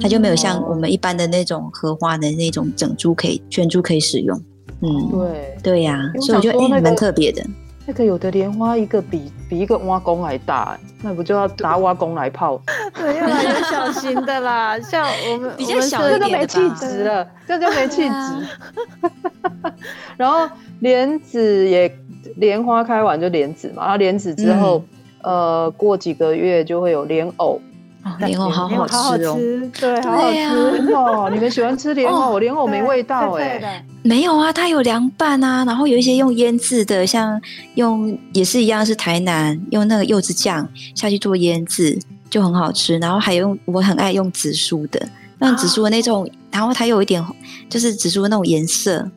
[0.00, 4.40] 它就没有像我们一般的那种荷花的那种整株可以全株可以使用，
[4.80, 7.44] 嗯，对，对呀，所以我觉得哎蛮特别的。
[7.88, 12.60] 那个有的莲花一个比比一个蛙公还大，那不就要拿挖工来泡？
[12.92, 19.72] 对，要来点小型的啦， 像我们比较小一点的，这就没气质了，这就没气质。
[20.16, 20.48] 然后
[20.80, 21.96] 莲子也
[22.38, 24.82] 莲花开完就莲子嘛，然后莲子之后，
[25.22, 27.60] 呃，过几个月就会有莲藕。
[28.18, 29.38] 莲藕好好吃哦，
[29.78, 31.30] 对，好好吃 哦。
[31.32, 32.38] 你们喜欢吃莲藕？
[32.38, 33.84] 莲藕没味道哎。
[34.02, 37.40] 没有啊，它有凉拌啊，然后有一些用腌制的，像
[37.74, 41.98] 用也是一样，是台南用那个柚子酱下去做腌制，
[42.30, 42.96] 就很好吃。
[42.98, 45.08] 然后还有用我很爱用紫苏的，
[45.40, 47.24] 用紫苏的那种，然后它有一点
[47.68, 49.10] 就是紫苏的那种颜色，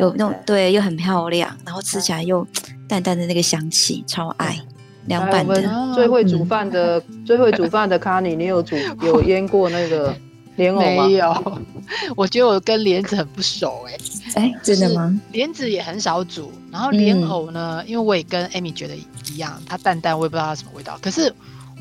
[0.00, 2.46] 有那种对，又很漂亮，然后吃起来又
[2.88, 4.58] 淡淡的那个香气，超爱。
[5.06, 10.14] 凉拌的，最会煮饭的，最会煮饭的卡尼，你有煮 有腌过那个
[10.56, 11.06] 莲藕吗？
[11.06, 11.60] 没有，
[12.16, 13.96] 我觉得我跟莲子很不熟哎。
[14.34, 15.20] 哎，真的吗？
[15.32, 20.98] 莲子也很少煮，然后莲藕呢，因为我也跟 Amy 觉得一样，它淡淡，我也不知道它什么味道。
[21.02, 21.32] 可是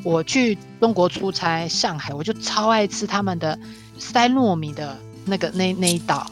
[0.03, 3.57] 我去中国出差，上海我就超爱吃他们的
[3.97, 6.25] 塞糯米的那个那那一道。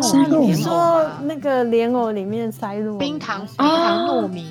[0.00, 0.52] 塞糯米？
[0.52, 2.98] 你说那个莲藕里面塞糯米？
[2.98, 4.46] 冰糖冰糖糯米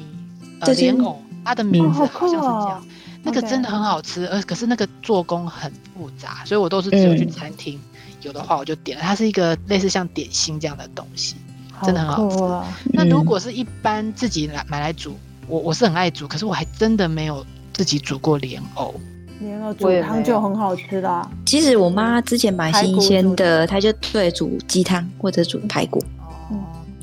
[0.59, 1.19] 呃莲藕。
[1.43, 2.85] 它的名字好像是这样，
[3.23, 7.79] 那个真的很好吃，而可是那个做工很复杂，所以我都是只有去餐厅
[8.21, 9.03] 有的话我就点了。
[9.03, 11.35] 它是一个类似像点心这样的东西，
[11.83, 12.91] 真的很好吃。
[12.93, 18.93] 那如果是一般自己来买来煮，我我是很爱煮，可是我还真的没有自己煮过莲藕。
[19.39, 21.25] 莲藕煮汤就很好吃啦。
[21.45, 26.03] 其实我妈之前买新鲜的，她就对煮鸡汤或者煮排骨。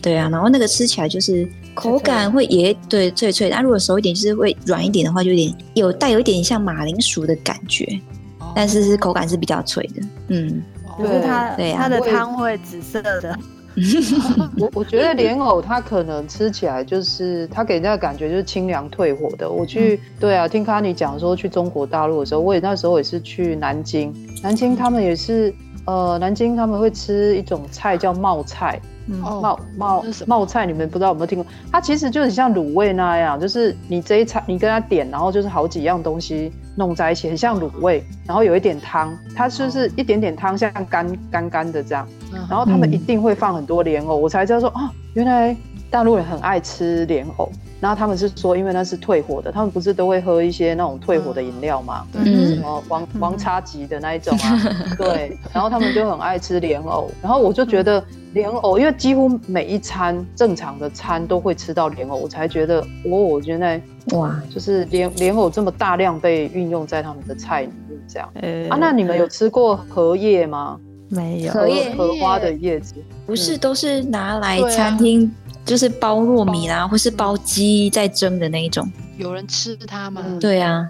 [0.07, 7.85] 对啊，然后那个吃起来就是口感会也对脆脆，那如果熟一点就是会软一点的话，就有点有带有一点像马铃薯的感觉，
[8.55, 10.62] 但是是口感是比较脆的，嗯，
[10.97, 13.37] 就是它对它的汤会紫色的。
[14.57, 19.51] 我我觉得莲藕它可能吃起来就是它给人家的感觉就是清凉退火的。
[19.51, 25.53] 我去对啊，听卡尼讲说去中国大陆的时候，我也那时候也是去南京，南京他们也是
[25.85, 28.81] 呃南京他们会吃一种菜叫冒菜。
[29.07, 31.47] 冒冒冒菜，你们不知道有没有听过？
[31.71, 42.07] 它其实就是像卤味那样，就是你这一餐你跟他点，然后就是好几样东西弄在一起，很像卤味，然后有一点汤，它就是一点点汤，像干干干的这样。
[42.49, 45.57] 然后他们一定会放很多莲藕，我才知道说哦，原来
[45.90, 47.51] 大陆人很爱吃莲藕。
[47.79, 52.07] 然后他们是说，因为那是退火的，他们不是都会喝一些那种退火的饮料嘛？
[52.14, 54.59] 嗯，什么王王叉级的那一种啊？
[54.97, 55.39] 对。
[55.53, 57.11] 然后他们就很爱吃莲藕。
[57.22, 58.03] 然后我就觉得
[58.37, 63.80] 莲藕，因为几乎每一餐正常的餐都会吃到莲藕，我才觉得哦，我觉得
[64.12, 68.28] 哇，就是莲莲藕这么大量被运用在他们的菜里面这样。
[68.43, 70.78] 欸、啊，那你们有吃过荷叶吗？
[71.09, 71.53] 没有。
[71.53, 75.34] 荷叶荷花的叶子不是都是拿来餐厅。
[75.64, 78.89] 就是包糯米啦，或是包鸡在蒸的那一种。
[79.18, 80.22] 有人吃它吗？
[80.24, 80.87] 嗯、对啊。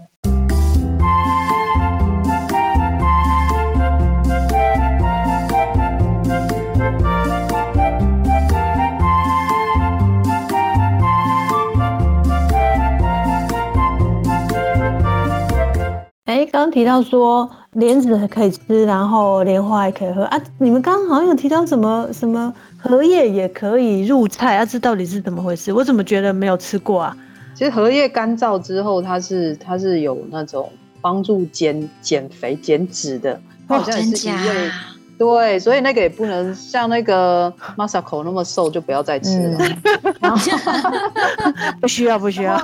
[16.26, 20.36] 刚刚提到说莲子可以吃，然后莲花也可以喝啊。
[20.58, 24.64] 你们刚刚好像有提到什么什么荷叶也可以入菜啊？
[24.66, 25.72] 这到底是怎么回事？
[25.72, 27.16] 我怎么觉得没有吃过啊？
[27.54, 30.68] 其实荷叶干燥之后，它是它是有那种
[31.00, 34.70] 帮助减减肥减脂的，好像也是一味。
[35.18, 39.58] 对，所以那个也不能像那个 Masako 那么瘦，就不要再吃了。
[40.20, 40.36] 嗯、
[41.80, 42.60] 不需要，不需要。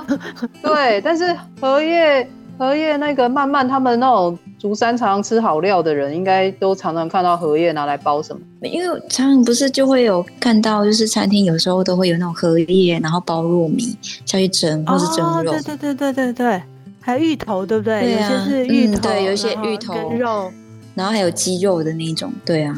[0.61, 8.41] 对，但是荷叶荷叶那个慢慢他们那种竹山常常吃好料的人，应该都常常看到荷叶拿来包什么？
[8.61, 15.51] 因为常常不是就会有看到，就是餐厅有时候都会有那种荷叶，然后包糯米下去蒸，或是蒸肉。
[15.51, 16.63] 哦、对对对对对对，
[17.01, 18.01] 还有芋头，对不对？
[18.01, 20.51] 对啊，有些是芋头，嗯、对，有一些芋头跟肉。
[20.95, 22.75] 然后还有鸡肉的那种，对啊，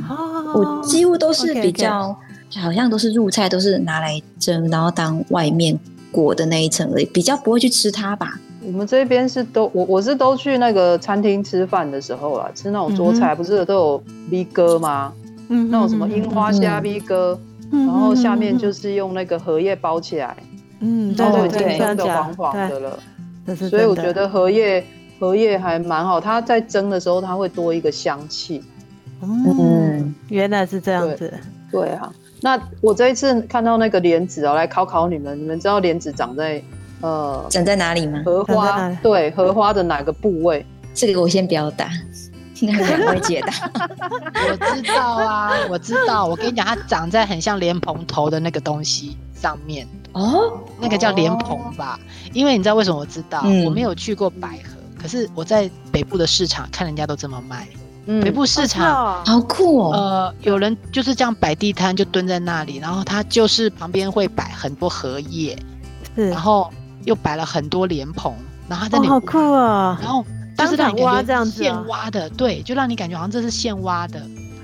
[0.56, 2.16] 我几乎都是比较，
[2.62, 5.78] 好像都是入菜，都是拿来蒸，然后当外面
[6.14, 8.40] 裹的那一层而已，比较不会去吃它吧。
[8.66, 15.14] 我们这边是都，我我是都去那个餐厅吃饭的时候啊，吃那种桌菜，不是都有 V 哥吗？
[15.50, 17.40] 嗯，那种什么樱花虾 V 哥，
[17.72, 20.36] 然后下面就是用那个荷叶包起来，
[20.80, 23.00] 嗯，然后已经蒸的黄黄的了，
[23.70, 24.84] 所以我觉得荷叶。
[25.18, 28.62] 荷叶还蛮好，它在蒸的时候，它会多一个香气。
[29.22, 31.34] 嗯，原来是这样子。
[31.72, 32.12] 对，对啊，
[32.42, 36.62] 那我这一次看到那个莲子哦，来考考你们，你们知道莲子长在
[37.06, 38.22] 呃长在哪里吗？
[38.26, 40.66] 荷花对，荷花的哪个部位？
[40.94, 41.90] 这个我先不要答，
[42.62, 43.70] 应该两位解答。
[44.50, 46.26] 我知道啊，我知道。
[46.26, 49.88] 我跟你讲，它长在很像莲蓬头的那个东西上面。
[50.14, 52.00] 哦，那个叫莲蓬吧？
[52.02, 52.04] 哦、
[52.34, 53.42] 因为你知道为什么我知道？
[53.44, 54.76] 嗯、我没有去过百合。
[54.98, 57.68] 可是我在北部的市场看人家都这么卖，
[58.06, 59.92] 嗯、北部市场好酷哦。
[59.92, 65.56] 呃，有人就是这样摆地摊，就蹲在那里，然后他就是旁边会摆很多荷叶，
[66.16, 66.72] 然后
[67.06, 68.34] 又摆了很多莲蓬，
[68.68, 69.98] 然后他在那里、哦、好酷啊、哦。
[70.02, 70.26] 然后
[70.58, 74.20] 就是让你感觉现挖的，对，就让你感觉好像这是现挖的。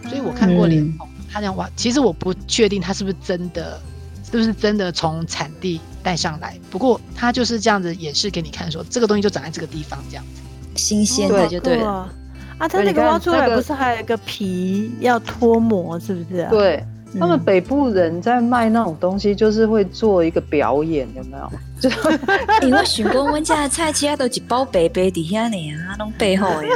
[0.10, 3.80] 所以我看过莲蓬，他这样挖，其实我不确定他是不是真的。
[4.24, 6.58] 是不是真的从产地带上来？
[6.70, 10.42] 不过它就是这样子演示给你看说，说这个东西就长在这个地方，这样子
[10.78, 12.10] 新鲜的就对了。
[12.58, 16.50] 啊，它那个挖出来不是还有一个皮要脱模，是不是、啊？
[16.50, 16.82] 对，
[17.20, 21.52] 他们北部人在卖那种东西，就是会做一个表演，有没有？
[21.80, 21.90] 就
[22.66, 26.70] 因为许公温家的菜，其他都一包白白底下呢啊，弄背后呀。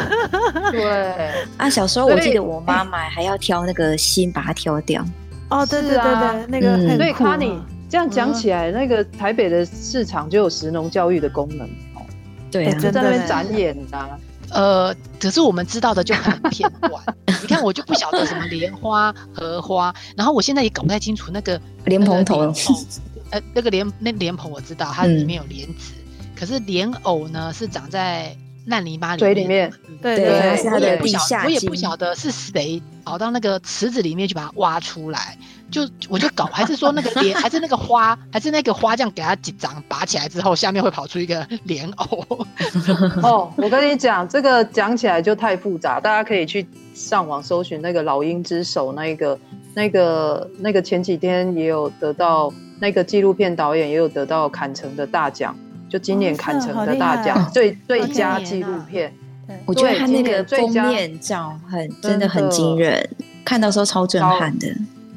[0.72, 5.06] 对啊，小时候我记得我妈买还要挑那个心，把它挑掉。
[5.50, 6.98] 哦，对对对对，啊、那个很酷、啊。
[6.98, 12.02] 所以卡尼这样讲起来，嗯、那个台北的市场就有食农教育的功能哦。
[12.52, 14.10] 对、啊，就在那边展演的、啊。
[14.52, 16.92] 呃，可是我们知道的就很片段。
[17.42, 22.54] 你看，我就不晓得什么莲花、荷花，然后我现在也搞不太清楚那个莲蓬头。
[23.32, 28.36] 呃，那个莲那莲蓬我知道，它里面有莲子，嗯、可是莲藕呢是长在。
[28.66, 35.38] 烂泥巴里面，嘴里面，对对对，我也不晓，我也不晓得是谁跑到那个池子里面去把它挖出来，
[35.70, 42.26] 就我就搞，还是说那个莲， 还是那个花，还是那个花这样给它几张拔起来之后，下面会跑出一个莲藕。
[43.22, 49.40] 哦，我跟你讲，这个讲起来就太复杂，大家可以去上网搜寻那个老鹰之手，那个
[49.76, 55.56] 那个那个前几天也有得到那个纪录片导演也有得到坎城的大奖。
[55.90, 59.14] 就今年坎城的大奖，哦、最最佳纪录片。
[59.66, 63.08] 我觉得他那个封面照很真的很惊人，
[63.46, 64.68] 看到时候超震撼的。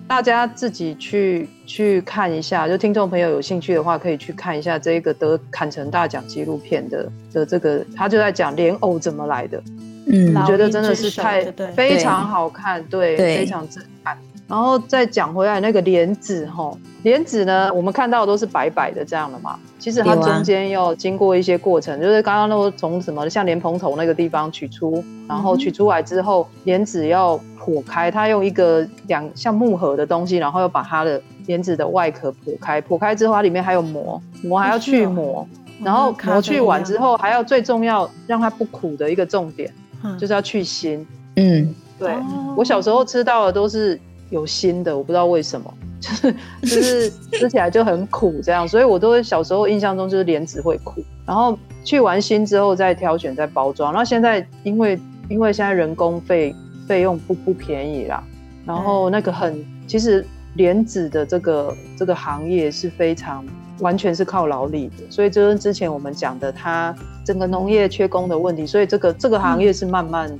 [0.06, 9.62] 大家自己去去看一下，就听众朋友有兴趣的话，可以去看一下这个得坎城大奖纪录片的的这个，他就在讲莲藕怎么来的。
[10.10, 11.44] 嗯，我觉得真的是太
[11.74, 14.16] 非常好看，对，对非常震撼。
[14.48, 16.72] 然后再讲回来那个莲子哈，
[17.02, 35.46] 莲子呢，我们看到的都是白白的这样的嘛，其实它中间要经过一些过程，就是刚刚都从什么像莲蓬头那个地方取出，然后取出来之后，莲子要剖开，它用一个两像木盒的东西，然后要把它的莲子的外壳剖开，剖开之后它里面还有膜，膜还要去膜，
[35.84, 39.70] 然后膜去完之后还要最重要让它不苦的一个重点，
[40.18, 41.06] 就是要去心。
[41.36, 42.14] 嗯，对，
[42.56, 44.00] 我小时候吃到的都是。
[44.30, 53.92] 有心的，我不知道为什么，就 是就是吃起来就很苦这样，所以我都小时候印象中就是莲子会苦，然后去完心之后再挑选再包装。
[53.92, 54.98] 那现在因为
[55.28, 56.54] 因为现在人工费
[56.86, 58.22] 费用不不便宜啦，
[58.66, 60.24] 然后那个很其实
[60.54, 63.44] 莲子的这个这个行业是非常
[63.80, 70.38] 完全是靠劳力的，所以就跟之前我们讲的它整个农业缺工的问题，所以这个这个行业是慢慢、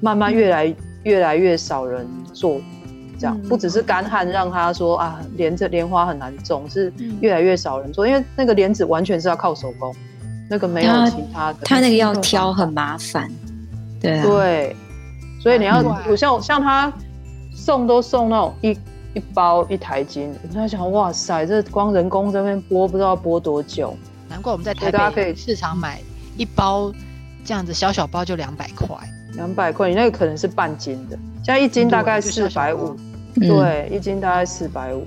[0.00, 2.60] 慢慢越来越来越少人做。
[3.18, 9.94] 这样不只是干旱让他说啊，莲这莲花很难种，是越来越少人做，因为那个莲子完全是要靠手工，
[10.48, 11.58] 那个没有其他的。
[11.64, 13.30] 他那个要挑很麻烦，
[14.00, 14.76] 对啊，对，
[15.40, 16.92] 所以你要我像像他
[17.54, 18.70] 送都送那种一
[19.14, 23.96] 一包一台斤，我在想，哇塞，这光人工这边剥不知道剥多久。
[24.28, 26.00] 难怪我们在台所以大家可以北市场买
[26.36, 26.92] 一包
[27.44, 28.96] 这样子小小包就两百块，
[29.36, 32.96] 两百块，你那个可能是半斤的，现在一斤大概四百五，
[33.36, 35.06] 嗯，对，一斤大概四百五。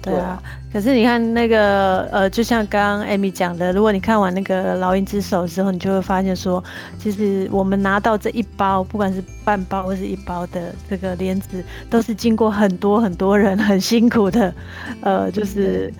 [0.00, 0.38] 对啊，
[0.70, 6.62] 可是你看那个呃，就像刚刚艾米讲的，如果你看完那个《老鹰之手》之后，你就会发现说，
[6.98, 14.54] 其实我们拿到这一包，不管是半包或是一包的这个莲子，都是经过很多很多人很辛苦的，
[15.00, 15.90] 呃，就是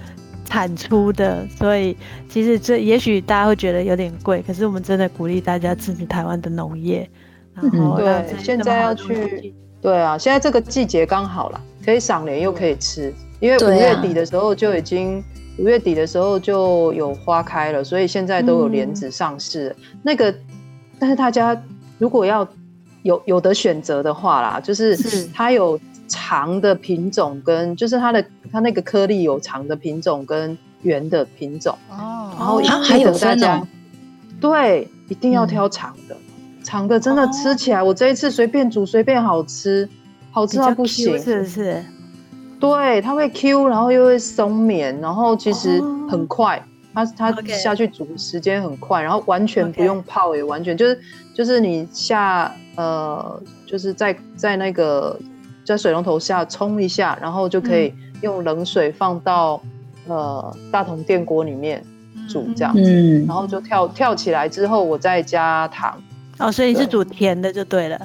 [0.45, 1.49] 产出的。
[1.57, 1.97] 所以
[2.29, 7.09] 其实这也许大家会觉得有点贵，可是我们真的鼓励大家支持台湾的农业。
[7.55, 13.13] 然后对，现在要去，对啊，现在这个季节刚好了，可以赏莲又可以吃。
[13.41, 15.19] 因为五月底的时候就已经
[15.59, 19.75] 五、啊、月底的时候就有花开了，所以现在都有莲子上市。
[19.81, 20.35] 嗯、那个，
[20.99, 21.61] 但是大家
[21.99, 22.47] 如果要
[23.03, 24.97] 有有的选择的话啦，就是
[25.35, 25.79] 它有
[26.09, 33.63] 长的品种跟就是它的它那个颗粒有长的品种跟圆的品种哦，然后还有大家
[34.41, 36.24] 对一定要挑长的，嗯、
[36.65, 39.89] 长的真的吃起来，哦、我这一次随便煮随便好吃，
[40.33, 41.85] 好吃到不行，是不是？
[42.59, 46.61] 对，它会 Q，然后又会松绵，然后其实很快，
[46.95, 50.99] 它它下去煮时间很快，然后完全不用泡，也完全就是
[51.35, 55.19] 就是你下呃，就是在在那个
[55.65, 57.93] 在水龙头下冲一下，然后就可以
[58.23, 59.61] 用冷水放到
[60.09, 61.85] 呃大同电锅里面
[62.27, 66.01] 煮这样子，嗯，然后就跳跳起来之后，我再加糖。
[66.39, 68.01] 哦，所以你是煮甜的就对了，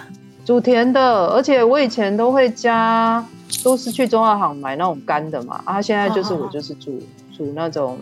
[0.46, 3.24] 煮甜的，而且我以前都会加。
[3.64, 7.36] 都是去中药行买那种干的嘛，啊，现在就是我就是煮、oh, oh, oh.
[7.36, 7.98] 煮那种，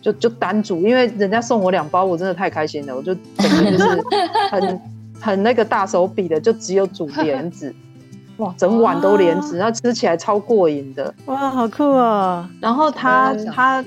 [0.00, 4.00] 就就单煮，因为人家送我两包，我真的太开心了，我就整个就是
[4.48, 4.80] 很
[5.20, 7.74] 很那个大手笔的，就只有煮莲子，
[8.38, 12.48] 哇，整碗都莲子，然后吃起来超过瘾的，哇，好酷哦！
[12.60, 13.84] 然后它它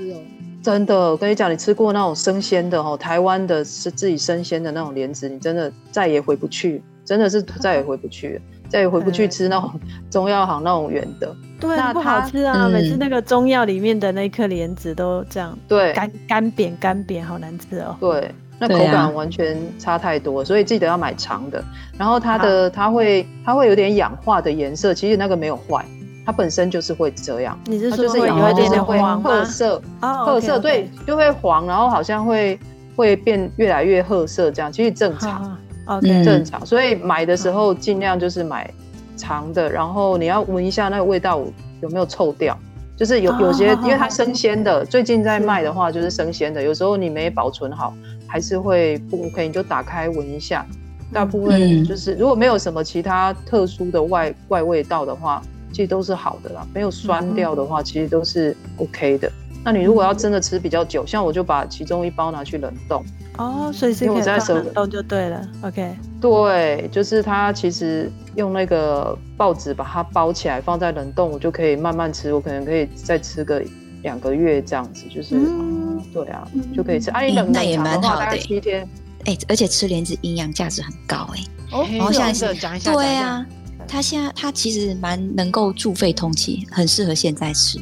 [0.66, 8.42] 真的，我跟你讲，你吃过那种生鲜的哦，台湾的是自己生鲜的那种莲子，你真的再也回不去，真的是再也回不去了。
[8.68, 12.68] 再也回不去吃那种中药行那种圆的，对，那不好吃啊！
[12.68, 17.96] 每次那个中药里面的那颗莲子都这样，对，干干扁干扁，好难吃哦。
[18.00, 21.64] 对，那口感完全差太多，所以记得要买长的。
[21.96, 25.86] 然后它的它会它会有点氧化的颜色，其实那个没有坏，
[26.26, 27.58] 它本身就是会这样。
[27.66, 32.60] 你是说就是氧化就是会褐色，褐色对，就会黄，然后好像会
[32.96, 35.58] 会变越来越褐色这样，其实正常。
[35.86, 38.68] OK，正常，所以买的时候尽量就是买
[39.16, 41.40] 长的，然后你要闻一下那个味道
[41.80, 42.58] 有没有臭掉，
[42.98, 47.94] 就是有有些因为它生鲜的，最近在卖的话就是生鲜的，有时候你没保存好
[48.26, 50.66] 还是会不 OK，你就打开闻一下，
[51.14, 55.40] 大部分就是如果没有什么其他特殊的外外味道的话，
[55.76, 59.30] 其实都是好的啦，没有酸掉的话，其实都是 OK 的。
[59.62, 63.04] 那你如果要真的吃比较久，像我就把其中一包拿去冷冻。
[63.38, 65.46] 哦，所以是可以在冷冻就对了。
[65.64, 72.34] OK，对，就是它其实用那个报纸把它包起来，放在冷冻，我就可以慢慢吃。
[72.34, 73.62] 我可能可以再吃个
[74.02, 77.12] 两个月这样子，就是，嗯、对啊，就可以吃。
[77.12, 78.88] 啊，你冷冻的话大概七天。
[79.26, 81.78] 哎、欸，而且吃莲子营养价值很高哎、欸。
[81.78, 83.46] 哦，然后现在讲一下，对啊，
[83.88, 87.80] 它现在它其实蛮能够助肺通气，很适合现在吃。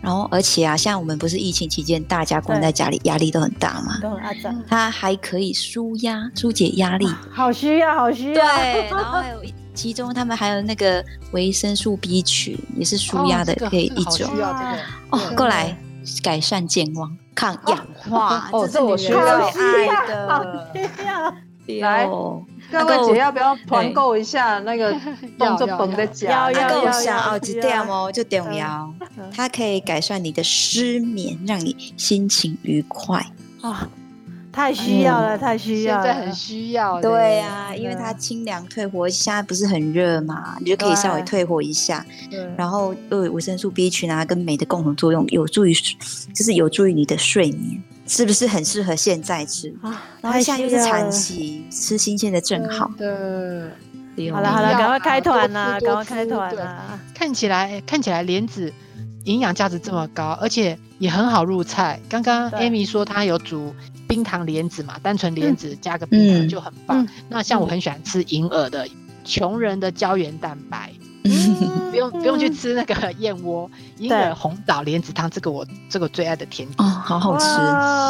[0.00, 3.98] 然后，而且啊，像我们不是疫情期间，大家关在家里，压力都很大嘛。
[4.02, 4.64] 都很。
[4.68, 7.08] 它还可以舒压、疏解压力。
[7.30, 8.44] 好需要，好需要。
[8.44, 9.42] 对， 然后还有
[9.72, 11.02] 其中他们还有那个
[11.32, 14.12] 维生素 B 群，也是舒压的，可以一种。
[14.12, 14.76] 需要这个
[15.10, 15.74] 哦，过来
[16.22, 18.50] 改善健忘、抗氧化。
[18.52, 21.34] 哦，这我需要爱的。
[21.66, 22.08] 来。
[22.70, 24.92] 各位姐要不要团购一下那个
[25.38, 26.50] 动作绷的夹？
[26.50, 27.34] 要要要要！
[27.34, 28.92] 哦，这点哦就重要，
[29.32, 33.24] 它可以改善你的失眠，让你心情愉快
[33.60, 33.88] 啊！
[34.50, 37.00] 太需要了，太需要，现在很需要。
[37.00, 42.04] 对啊，因为它清凉退火，现在不是很热嘛，你就可以稍微退火一下。
[42.56, 47.82] 然后又有维生素 B 群啊，跟镁的共同作用，有助于就是有助于你的睡眠。
[48.06, 50.02] 是不是很适合现在吃啊？
[50.20, 52.90] 然后现在又是产期，吃新鲜的正好。
[52.98, 55.78] 对，好了好了，赶快开团啦！
[55.80, 56.98] 赶快开团呐！
[57.14, 58.72] 看起来看起来莲子
[59.24, 61.98] 营养价值这么高，而且也很好入菜。
[62.08, 63.74] 刚刚 Amy 说她有煮
[64.06, 67.08] 冰糖莲子嘛，单纯莲子加个冰糖就很棒。
[67.28, 68.86] 那像我很喜欢吃银耳的
[69.24, 70.92] 穷人的胶原蛋白。
[71.90, 77.46] 不用不用去吃那个燕窝，银耳红枣莲子汤，这个我这个最爱的甜点哦，好好吃，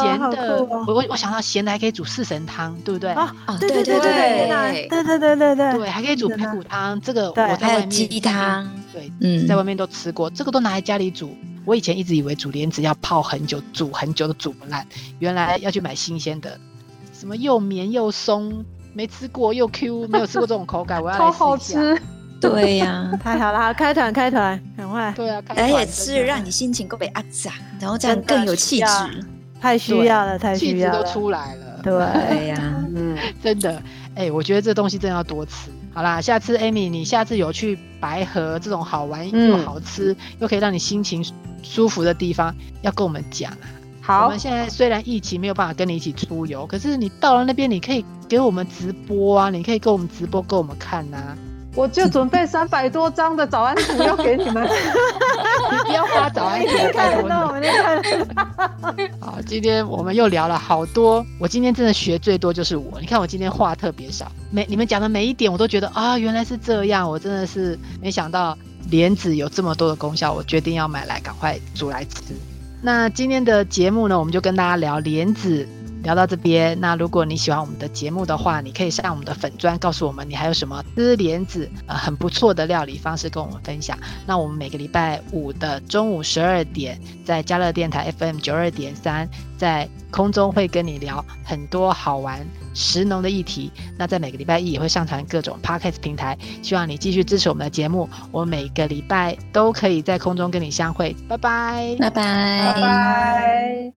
[0.03, 0.63] 咸的。
[0.87, 3.11] 我我我想到咸的还可以煮四神汤，对不对？
[3.11, 4.89] 啊，对对对对对对。
[4.89, 11.37] 对对对对，还可以煮排骨汤，这个我在外面鸡汤，对，嗯，在外面都吃过，这个都拿来家里煮。
[11.65, 14.85] 我以前一直以为煮莲子要泡很久，煮很久都煮不烂，
[15.21, 16.59] 原来要去买新鲜的，
[17.13, 22.03] 什么又绵又松，没吃过又 Q，没有吃过这种口感，我要来试一下。
[22.51, 25.13] 对呀， 太好了，开团开团，赶快。
[25.17, 28.87] 对啊，而且吃让你心情更被压榨，然后这样更有气质，
[29.61, 31.81] 太需要了，太需要了，气质都出来了。
[31.83, 32.57] 对呀，
[32.95, 33.83] 嗯， 真的，
[34.15, 35.71] 哎，我觉得这东西真的要多吃。
[35.93, 41.25] 好啦，下次 Amy，你下次有去白河这种好玩又好吃、嗯、又可以让你心情
[41.63, 43.69] 舒服的地方，要跟我们讲啊。
[44.01, 51.39] 好，我们现在虽然疫情没有办法跟你一起出游，可是你到了那边，你可以给我们直播啊，你可以给我们直播给我们看呐、啊。
[51.75, 57.49] 我就准备三百多张的早安图要给你们，你 不要发早安图太多了。
[59.21, 63.01] 好，今天我们又聊了好多，我今天真的学最多就是我。
[63.01, 68.57] 你看我今天话特别少，每你们讲的每一点我都觉得啊，原来是这样，我真的是没想到
[68.91, 72.21] 莲子有这么多的功效，我决定要买来赶快煮来吃。
[72.81, 75.67] 那今天的节目呢，我们就跟大家聊莲子。
[76.05, 83.99] 聊到这边，那如果你喜欢我们的节目的话，你可以上我们的粉砖告诉我们你还有什么吃莲子呃很不错的料理方式跟我们分享。
[84.27, 93.73] 那我们每个礼拜五的中午十二点，在加乐电台 FM 九二点三，在空中会跟你聊很多好玩食农的议题。
[93.97, 98.09] 那在每个礼拜一也会上传各种 Podcast 平台，希望你继续支持我们的节目。
[98.31, 103.93] 我每个礼拜都可以在空中跟你相会，拜拜，拜拜，拜拜。